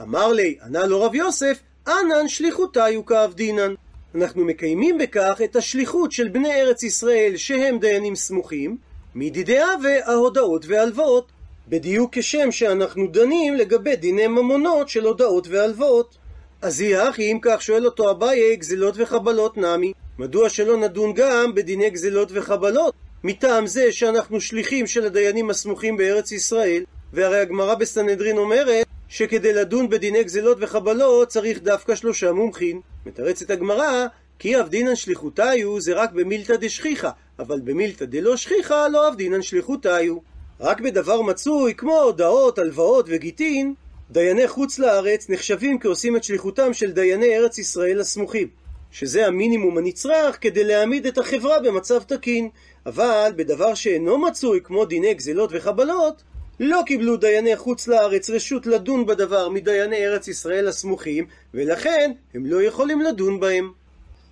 אמר 0.00 0.32
לי, 0.32 0.56
ענה 0.64 0.86
לו 0.86 1.02
רב 1.02 1.14
יוסף, 1.14 1.58
אנן 1.88 2.28
שליחותיו 2.28 3.06
כעבדינן. 3.06 3.74
אנחנו 4.14 4.44
מקיימים 4.44 4.98
בכך 4.98 5.40
את 5.44 5.56
השליחות 5.56 6.12
של 6.12 6.28
בני 6.28 6.62
ארץ 6.62 6.82
ישראל 6.82 7.36
שהם 7.36 7.78
דיינים 7.78 8.14
סמוכים, 8.14 8.76
מדידי 9.14 9.58
אבה 9.58 10.06
ההודעות 10.06 10.64
והלוואות, 10.66 11.32
בדיוק 11.68 12.18
כשם 12.18 12.50
שאנחנו 12.50 13.06
דנים 13.06 13.54
לגבי 13.54 13.96
דיני 13.96 14.26
ממונות 14.26 14.88
של 14.88 15.04
הודעות 15.04 15.48
והלוואות. 15.48 16.16
אז 16.62 16.80
יהיה 16.80 17.10
אחי, 17.10 17.32
אם 17.32 17.38
כך 17.42 17.62
שואל 17.62 17.86
אותו 17.86 18.10
אביי, 18.10 18.56
גזלות 18.56 18.94
וחבלות 18.96 19.56
נמי. 19.56 19.92
מדוע 20.18 20.48
שלא 20.48 20.76
נדון 20.76 21.12
גם 21.14 21.54
בדיני 21.54 21.90
גזלות 21.90 22.28
וחבלות? 22.32 22.94
מטעם 23.24 23.66
זה 23.66 23.92
שאנחנו 23.92 24.40
שליחים 24.40 24.86
של 24.86 25.06
הדיינים 25.06 25.50
הסמוכים 25.50 25.96
בארץ 25.96 26.32
ישראל, 26.32 26.84
והרי 27.12 27.40
הגמרא 27.40 27.74
בסנהדרין 27.74 28.38
אומרת 28.38 28.86
שכדי 29.08 29.52
לדון 29.52 29.88
בדיני 29.88 30.24
גזלות 30.24 30.58
וחבלות 30.60 31.28
צריך 31.28 31.62
דווקא 31.62 31.94
שלושה 31.94 32.32
מומחים. 32.32 32.91
מתרצת 33.06 33.50
הגמרא 33.50 34.06
כי 34.38 34.60
אבדינן 34.60 34.96
שליחותיו 34.96 35.80
זה 35.80 35.94
רק 35.94 36.12
במילתא 36.12 36.56
דשכיחא, 36.56 37.10
אבל 37.38 37.60
במילתא 37.60 38.04
דלא 38.04 38.36
שכיחא 38.36 38.88
לא 38.88 39.08
אבדינן 39.08 39.42
שליחותיו. 39.42 40.16
רק 40.60 40.80
בדבר 40.80 41.22
מצוי, 41.22 41.74
כמו 41.74 42.00
הודעות, 42.00 42.58
הלוואות 42.58 43.06
וגיטין, 43.08 43.74
דייני 44.10 44.48
חוץ 44.48 44.78
לארץ 44.78 45.30
נחשבים 45.30 45.78
כעושים 45.78 46.16
את 46.16 46.24
שליחותם 46.24 46.74
של 46.74 46.92
דייני 46.92 47.36
ארץ 47.36 47.58
ישראל 47.58 48.00
הסמוכים, 48.00 48.48
שזה 48.90 49.26
המינימום 49.26 49.78
הנצרך 49.78 50.38
כדי 50.40 50.64
להעמיד 50.64 51.06
את 51.06 51.18
החברה 51.18 51.60
במצב 51.60 52.02
תקין. 52.02 52.48
אבל 52.86 53.32
בדבר 53.36 53.74
שאינו 53.74 54.18
מצוי, 54.18 54.60
כמו 54.64 54.84
דיני 54.84 55.14
גזלות 55.14 55.50
וחבלות, 55.52 56.22
לא 56.64 56.82
קיבלו 56.86 57.16
דייני 57.16 57.56
חוץ 57.56 57.88
לארץ 57.88 58.30
רשות 58.30 58.66
לדון 58.66 59.06
בדבר 59.06 59.48
מדייני 59.48 60.06
ארץ 60.06 60.28
ישראל 60.28 60.68
הסמוכים, 60.68 61.26
ולכן 61.54 62.12
הם 62.34 62.46
לא 62.46 62.62
יכולים 62.62 63.00
לדון 63.00 63.40
בהם. 63.40 63.72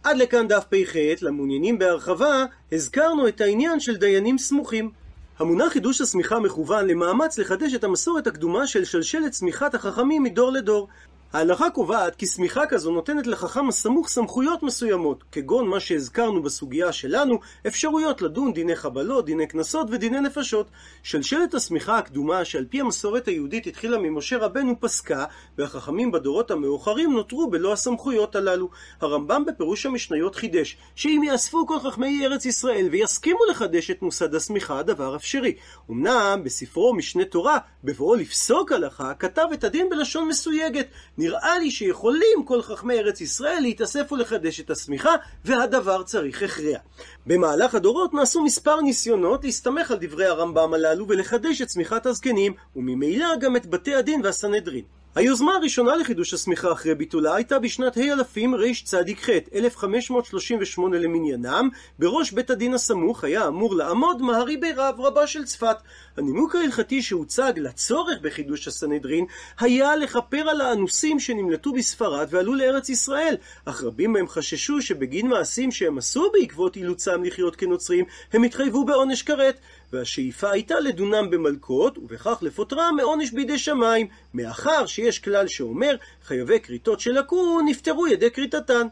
עד 0.04 0.16
לכאן 0.16 0.48
דף 0.48 0.64
פ"ח, 0.64 0.96
למעוניינים 1.22 1.78
בהרחבה, 1.78 2.44
הזכרנו 2.72 3.28
את 3.28 3.40
העניין 3.40 3.80
של 3.80 3.96
דיינים 3.96 4.38
סמוכים. 4.38 4.90
המונח 5.38 5.72
חידוש 5.72 6.00
השמיכה 6.00 6.38
מכוון 6.38 6.86
למאמץ 6.86 7.38
לחדש 7.38 7.74
את 7.74 7.84
המסורת 7.84 8.26
הקדומה 8.26 8.66
של 8.66 8.84
שלשלת 8.84 9.32
צמיחת 9.32 9.74
החכמים 9.74 10.22
מדור 10.22 10.52
לדור. 10.52 10.88
ההלכה 11.32 11.70
קובעת 11.70 12.14
כי 12.14 12.26
שמיכה 12.26 12.66
כזו 12.66 12.90
נותנת 12.90 13.26
לחכם 13.26 13.68
הסמוך 13.68 14.08
סמכויות 14.08 14.62
מסוימות, 14.62 15.24
כגון 15.32 15.68
מה 15.68 15.80
שהזכרנו 15.80 16.42
בסוגיה 16.42 16.92
שלנו, 16.92 17.38
אפשרויות 17.66 18.22
לדון 18.22 18.52
דיני 18.52 18.76
חבלות, 18.76 19.24
דיני 19.24 19.46
קנסות 19.46 19.86
ודיני 19.90 20.20
נפשות. 20.20 20.66
שלשלת 21.02 21.54
השמיכה 21.54 21.98
הקדומה, 21.98 22.44
שעל 22.44 22.64
פי 22.64 22.80
המסורת 22.80 23.28
היהודית 23.28 23.66
התחילה 23.66 23.98
ממשה 23.98 24.38
רבנו, 24.38 24.80
פסקה, 24.80 25.24
והחכמים 25.58 26.10
בדורות 26.10 26.50
המאוחרים 26.50 27.12
נותרו 27.12 27.50
בלא 27.50 27.72
הסמכויות 27.72 28.36
הללו. 28.36 28.68
הרמב"ם 29.00 29.44
בפירוש 29.46 29.86
המשניות 29.86 30.34
חידש, 30.34 30.76
שאם 30.94 31.22
יאספו 31.26 31.66
כל 31.66 31.80
חכמי 31.80 32.26
ארץ 32.26 32.44
ישראל 32.44 32.88
ויסכימו 32.90 33.38
לחדש 33.50 33.90
את 33.90 34.02
מוסד 34.02 34.34
השמיכה, 34.34 34.78
הדבר 34.78 35.16
אפשרי. 35.16 35.54
אמנם 35.90 36.40
בספרו 36.44 36.94
משנה 36.94 37.24
תורה, 37.24 37.58
בבואו 37.84 38.14
לפסוק 38.14 38.72
הלכה, 38.72 39.14
כתב 39.14 39.46
את 39.52 39.64
הדין 39.64 39.88
בלשון 39.90 40.28
מסויגת. 40.28 40.86
נראה 41.20 41.58
לי 41.58 41.70
שיכולים 41.70 42.44
כל 42.44 42.62
חכמי 42.62 42.98
ארץ 42.98 43.20
ישראל 43.20 43.58
להתאסף 43.60 44.12
ולחדש 44.12 44.60
את 44.60 44.70
השמיכה, 44.70 45.14
והדבר 45.44 46.02
צריך 46.02 46.42
הכרע. 46.42 46.78
במהלך 47.26 47.74
הדורות 47.74 48.14
נעשו 48.14 48.42
מספר 48.42 48.80
ניסיונות 48.80 49.44
להסתמך 49.44 49.90
על 49.90 49.96
דברי 50.00 50.26
הרמב"ם 50.26 50.74
הללו 50.74 51.08
ולחדש 51.08 51.62
את 51.62 51.70
שמיכת 51.70 52.06
הזקנים, 52.06 52.54
וממילא 52.76 53.36
גם 53.40 53.56
את 53.56 53.66
בתי 53.66 53.94
הדין 53.94 54.20
והסנהדרין. 54.24 54.84
היוזמה 55.14 55.54
הראשונה 55.54 55.96
לחידוש 55.96 56.34
השמיכה 56.34 56.72
אחרי 56.72 56.94
ביטולה 56.94 57.34
הייתה 57.34 57.58
בשנת 57.58 57.96
ה' 57.96 58.00
אלפים 58.00 58.54
רצ"ח, 58.54 59.28
1538 59.54 60.98
למניינם, 60.98 61.68
בראש 61.98 62.32
בית 62.32 62.50
הדין 62.50 62.74
הסמוך 62.74 63.24
היה 63.24 63.48
אמור 63.48 63.74
לעמוד 63.74 64.22
מהרי 64.22 64.56
בירב 64.56 64.94
רבה 64.98 65.26
של 65.26 65.44
צפת. 65.44 65.76
הנימוק 66.16 66.54
ההלכתי 66.54 67.02
שהוצג 67.02 67.52
לצורך 67.56 68.18
בחידוש 68.22 68.68
הסנהדרין 68.68 69.24
היה 69.60 69.96
לכפר 69.96 70.48
על 70.48 70.60
האנוסים 70.60 71.20
שנמלטו 71.20 71.72
בספרד 71.72 72.26
ועלו 72.30 72.54
לארץ 72.54 72.88
ישראל, 72.88 73.36
אך 73.64 73.84
רבים 73.84 74.12
מהם 74.12 74.28
חששו 74.28 74.82
שבגין 74.82 75.26
מעשים 75.26 75.70
שהם 75.70 75.98
עשו 75.98 76.30
בעקבות 76.32 76.76
אילוצם 76.76 77.24
לחיות 77.24 77.56
כנוצרים, 77.56 78.04
הם 78.32 78.42
התחייבו 78.42 78.84
בעונש 78.84 79.22
כרת. 79.22 79.60
והשאיפה 79.92 80.50
הייתה 80.50 80.80
לדונם 80.80 81.30
במלקות, 81.30 81.98
ובכך 81.98 82.38
לפוטרם 82.42 82.94
מעונש 82.96 83.30
בידי 83.30 83.58
שמיים, 83.58 84.06
מאחר 84.34 84.86
שיש 84.86 85.18
כלל 85.18 85.48
שאומר, 85.48 85.96
חייבי 86.24 86.60
כריתות 86.60 87.00
שלקו, 87.00 87.60
נפטרו 87.66 88.06
ידי 88.06 88.30
כריתתן. 88.30 88.86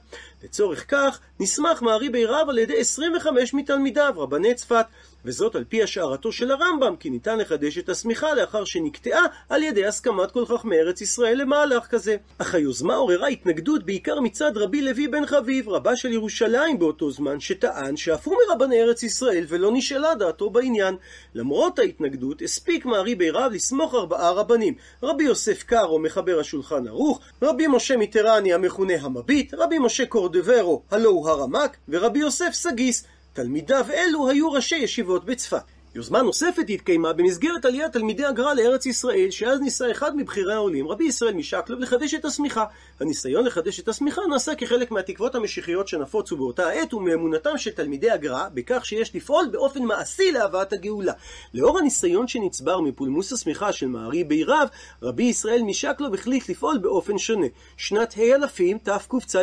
לצורך 0.45 0.85
כך, 0.89 1.21
נסמך 1.41 1.83
מערי 1.83 2.09
בירב 2.09 2.49
על 2.49 2.59
ידי 2.59 2.81
25 2.81 3.55
מתלמידיו, 3.55 4.15
רבני 4.17 4.55
צפת, 4.55 4.87
וזאת 5.29 5.55
על 5.55 5.65
פי 5.65 5.83
השערתו 5.83 6.33
של 6.33 6.51
הרמב"ם, 6.51 6.97
כי 7.01 7.11
ניתן 7.11 7.39
לחדש 7.39 7.79
את 7.79 7.89
השמיכה 7.89 8.35
לאחר 8.35 8.65
שנקטעה 8.65 9.23
על 9.49 9.63
ידי 9.63 9.87
הסכמת 9.87 10.31
כל 10.31 10.47
חכמי 10.47 10.77
ארץ 10.77 11.01
ישראל 11.01 11.41
למהלך 11.41 11.87
כזה. 11.87 12.17
אך 12.39 12.55
היוזמה 12.55 12.95
עוררה 12.95 13.29
התנגדות 13.29 13.87
בעיקר 13.87 14.21
מצד 14.21 14.57
רבי 14.57 14.83
לוי 14.83 15.09
בן 15.09 15.27
חביב, 15.27 15.69
רבה 15.69 15.97
של 15.97 16.13
ירושלים 16.13 16.79
באותו 16.79 17.11
זמן, 17.11 17.41
שטען 17.41 17.97
שאף 17.97 18.29
הוא 18.29 18.37
מרבני 18.49 18.83
ארץ 18.83 19.03
ישראל 19.03 19.45
ולא 19.49 19.71
נשאלה 19.73 20.15
דעתו 20.15 20.51
בעניין. 20.51 20.97
למרות 21.35 21.79
ההתנגדות, 21.79 22.43
הספיק 22.43 22.85
מערי 22.85 23.15
בירב 23.15 23.53
לסמוך 23.53 23.95
ארבעה 23.95 24.33
רבנים, 24.33 24.75
רבי 25.03 25.25
יוסף 25.25 25.63
קארו 25.63 25.99
מחבר 25.99 26.41
השולחן 26.41 26.89
ערוך, 26.89 27.21
רבי 27.43 27.67
משה 27.67 27.97
מיטרני 27.97 28.53
המכונה 28.53 28.95
המביט, 29.01 29.55
רבי 29.55 29.79
משה 29.79 30.07
קורדברו 30.07 30.83
הלא 30.91 31.09
הוא 31.09 31.29
הרמק, 31.29 31.77
ורבי 31.89 32.19
יוסף 32.19 32.51
סגיס. 32.53 33.05
תלמידיו 33.33 33.87
אלו 33.91 34.29
היו 34.29 34.53
ראשי 34.53 34.77
ישיבות 34.77 35.25
בצפת. 35.25 35.63
יוזמה 35.95 36.23
נוספת 36.23 36.65
התקיימה 36.69 37.13
במסגרת 37.13 37.65
עליית 37.65 37.93
תלמידי 37.93 38.25
הגר"א 38.25 38.55
לארץ 38.55 38.87
ישראל, 38.87 39.31
שאז 39.31 39.61
ניסה 39.61 39.91
אחד 39.91 40.17
מבכירי 40.17 40.55
העולים, 40.55 40.89
רבי 40.89 41.05
ישראל 41.05 41.35
משקלוב, 41.35 41.81
לחדש 41.81 42.15
את 42.15 42.25
השמיכה. 42.25 42.65
הניסיון 43.01 43.45
לחדש 43.45 43.81
את 43.81 43.89
השמיכה 43.89 44.23
נעשה 44.31 44.55
כחלק 44.55 44.91
מהתקוות 44.91 45.35
המשיחיות 45.35 45.89
שנפוצו 45.89 46.37
באותה 46.37 46.71
עת, 46.71 46.95
ומאמונתם 46.95 47.59
של 47.59 47.71
תלמידי 47.71 48.11
הגר"א, 48.11 48.49
בכך 48.55 48.87
שיש 48.87 49.15
לפעול 49.15 49.49
באופן 49.53 49.83
מעשי 49.83 50.33
להבאת 50.33 50.73
הגאולה. 50.73 51.13
לאור 51.55 51.79
הניסיון 51.79 52.29
שנצבר 52.29 52.81
מפולמוס 52.81 53.33
השמיכה 53.33 53.73
של 53.73 53.87
מערי 53.87 54.25
בירב, 54.25 54.69
רבי 55.03 55.23
ישראל 55.23 55.63
משקלוב 55.63 56.15
החליט 56.15 56.49
לפעול 56.49 56.79
באופן 56.79 57.19
שונה. 57.19 57.47
שנת 57.77 58.15
ה' 58.17 58.35
אלפים, 58.35 58.79
תקצ"א, 58.79 59.43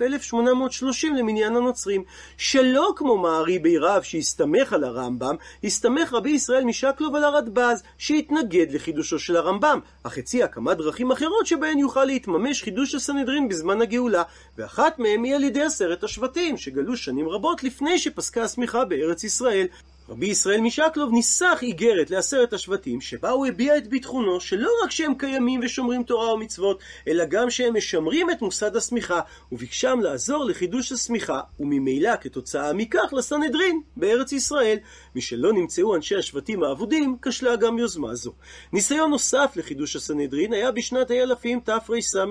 1830 0.00 1.14
למניין 1.14 1.56
הנוצרים. 1.56 2.02
שלא 2.36 2.92
כמו 2.96 3.18
מערי 3.18 3.58
בירב 3.58 4.02
שהסתמך 4.02 4.72
על 4.72 4.84
הרמב"ם, 4.84 5.36
הסתמך 5.78 6.12
רבי 6.12 6.30
ישראל 6.30 6.64
משקלוב 6.64 7.14
על 7.14 7.24
הרדב"ז, 7.24 7.82
שהתנגד 7.98 8.72
לחידושו 8.72 9.18
של 9.18 9.36
הרמב"ם, 9.36 9.80
אך 10.02 10.18
הציע 10.18 10.48
כמה 10.48 10.74
דרכים 10.74 11.10
אחרות 11.10 11.46
שבהן 11.46 11.78
יוכל 11.78 12.04
להתממש 12.04 12.62
חידוש 12.62 12.94
הסנהדרין 12.94 13.48
בזמן 13.48 13.80
הגאולה, 13.80 14.22
ואחת 14.58 14.98
מהן 14.98 15.24
היא 15.24 15.34
על 15.34 15.44
ידי 15.44 15.62
עשרת 15.62 16.04
השבטים, 16.04 16.56
שגלו 16.56 16.96
שנים 16.96 17.28
רבות 17.28 17.64
לפני 17.64 17.98
שפסקה 17.98 18.42
הסמיכה 18.42 18.84
בארץ 18.84 19.24
ישראל. 19.24 19.66
רבי 20.10 20.26
ישראל 20.26 20.60
משקלוב 20.60 21.12
ניסח 21.12 21.58
איגרת 21.62 22.10
לעשרת 22.10 22.52
השבטים, 22.52 23.00
שבה 23.00 23.30
הוא 23.30 23.46
הביע 23.46 23.76
את 23.76 23.88
ביטחונו 23.88 24.40
שלא 24.40 24.70
רק 24.84 24.90
שהם 24.90 25.14
קיימים 25.14 25.60
ושומרים 25.62 26.02
תורה 26.02 26.34
ומצוות, 26.34 26.82
אלא 27.08 27.24
גם 27.24 27.50
שהם 27.50 27.76
משמרים 27.76 28.30
את 28.30 28.42
מוסד 28.42 28.76
הסמיכה, 28.76 29.20
וביקשם 29.52 30.00
לעזור 30.02 30.44
לחידוש 30.44 30.92
הסמיכה, 30.92 31.40
וממילא 31.60 32.16
כתוצאה 32.20 32.72
מכך 32.72 33.12
לסנהדרין 33.12 33.80
בארץ 33.96 34.32
ישראל. 34.32 34.76
משלא 35.16 35.52
נמצאו 35.52 35.96
אנשי 35.96 36.16
השבטים 36.16 36.62
האבודים, 36.62 37.16
כשלה 37.22 37.56
גם 37.56 37.78
יוזמה 37.78 38.14
זו. 38.14 38.32
ניסיון 38.72 39.10
נוסף 39.10 39.52
לחידוש 39.56 39.96
הסנהדרין 39.96 40.52
היה 40.52 40.72
בשנת 40.72 41.10
האלפים 41.10 41.60
תרס"א, 41.60 42.24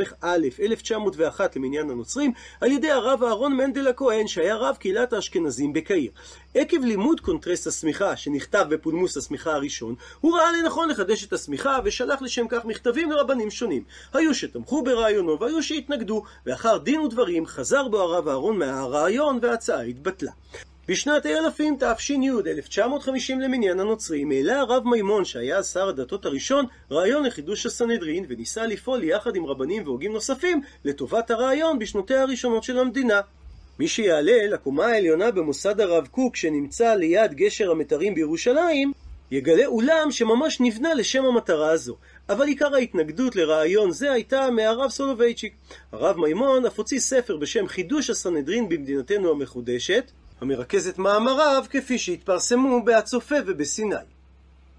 1901 0.60 1.56
למניין 1.56 1.90
הנוצרים, 1.90 2.32
על 2.62 2.72
ידי 2.72 2.92
הרב 2.92 3.24
אהרון 3.24 3.54
מנדל 3.54 3.88
הכהן, 3.88 4.28
שהיה 4.28 4.56
רב 4.56 4.76
קהילת 4.76 5.14
האשכנזים 5.14 5.74
בקהיר. 5.74 6.12
עקב 6.56 6.84
לימוד 6.84 7.20
קונטרס 7.20 7.67
הסמיכה 7.68 8.18
שנכתב 8.18 8.66
בפולמוס 8.70 9.18
הסמיכה 9.18 9.54
הראשון, 9.54 9.96
הוא 10.22 10.38
ראה 10.38 10.52
לנכון 10.52 10.90
לחדש 10.90 11.26
את 11.26 11.34
השמיכה 11.34 11.80
ושלח 11.84 12.22
לשם 12.22 12.48
כך 12.50 12.66
מכתבים 12.66 13.12
לרבנים 13.12 13.52
שונים. 13.52 13.84
היו 14.14 14.36
שתמכו 14.36 14.84
ברעיונו 14.84 15.40
והיו 15.40 15.64
שהתנגדו, 15.64 16.24
ואחר 16.46 16.78
דין 16.78 17.00
ודברים 17.00 17.46
חזר 17.46 17.88
בו 17.88 18.02
הרב 18.02 18.28
אהרון 18.28 18.60
מהרעיון 18.60 19.40
וההצעה 19.42 19.82
התבטלה. 19.82 20.32
בשנת 20.88 21.26
האלפים 21.26 21.78
תש"י, 21.80 22.18
1950 22.48 23.42
למניין 23.42 23.80
הנוצרים, 23.80 24.32
העלה 24.32 24.60
הרב 24.60 24.84
מימון, 24.86 25.26
שהיה 25.26 25.64
שר 25.64 25.90
הדתות 25.90 26.26
הראשון, 26.26 26.66
רעיון 26.92 27.26
לחידוש 27.26 27.66
הסנהדרין, 27.66 28.26
וניסה 28.30 28.66
לפעול 28.66 29.04
יחד 29.04 29.36
עם 29.36 29.46
רבנים 29.46 29.84
והוגים 29.84 30.14
נוספים 30.14 30.62
לטובת 30.86 31.32
הרעיון 31.32 31.80
בשנותיה 31.80 32.22
הראשונות 32.22 32.64
של 32.64 32.80
המדינה. 32.80 33.22
מי 33.80 33.88
שיעלה 33.88 34.48
לקומה 34.48 34.86
העליונה 34.86 35.32
במוסד 35.32 35.82
הרב 35.82 36.08
קוק 36.08 36.36
שנמצא 36.36 36.94
ליד 36.96 37.34
גשר 37.34 37.72
המתרים 37.72 38.16
בירושלים, 38.16 38.92
יגלה 39.32 39.66
אולם 39.66 40.12
שממש 40.12 40.62
נבנה 40.62 40.94
לשם 40.94 41.26
המטרה 41.26 41.72
הזו. 41.72 41.96
אבל 42.30 42.48
עיקר 42.48 42.76
ההתנגדות 42.76 43.36
לרעיון 43.36 43.92
זה 43.92 44.12
הייתה 44.12 44.52
מהרב 44.52 44.90
סולובייצ'יק. 44.90 45.54
הרב 45.92 46.18
מימון 46.18 46.66
אף 46.66 46.78
הוציא 46.78 47.00
ספר 47.00 47.38
בשם 47.38 47.68
חידוש 47.68 48.10
הסנהדרין 48.10 48.70
במדינתנו 48.70 49.32
המחודשת, 49.32 50.12
המרכז 50.42 50.88
את 50.88 51.00
מאמריו 51.00 51.66
כפי 51.70 51.98
שהתפרסמו 51.98 52.86
בהצופה 52.86 53.36
ובסיני. 53.48 53.96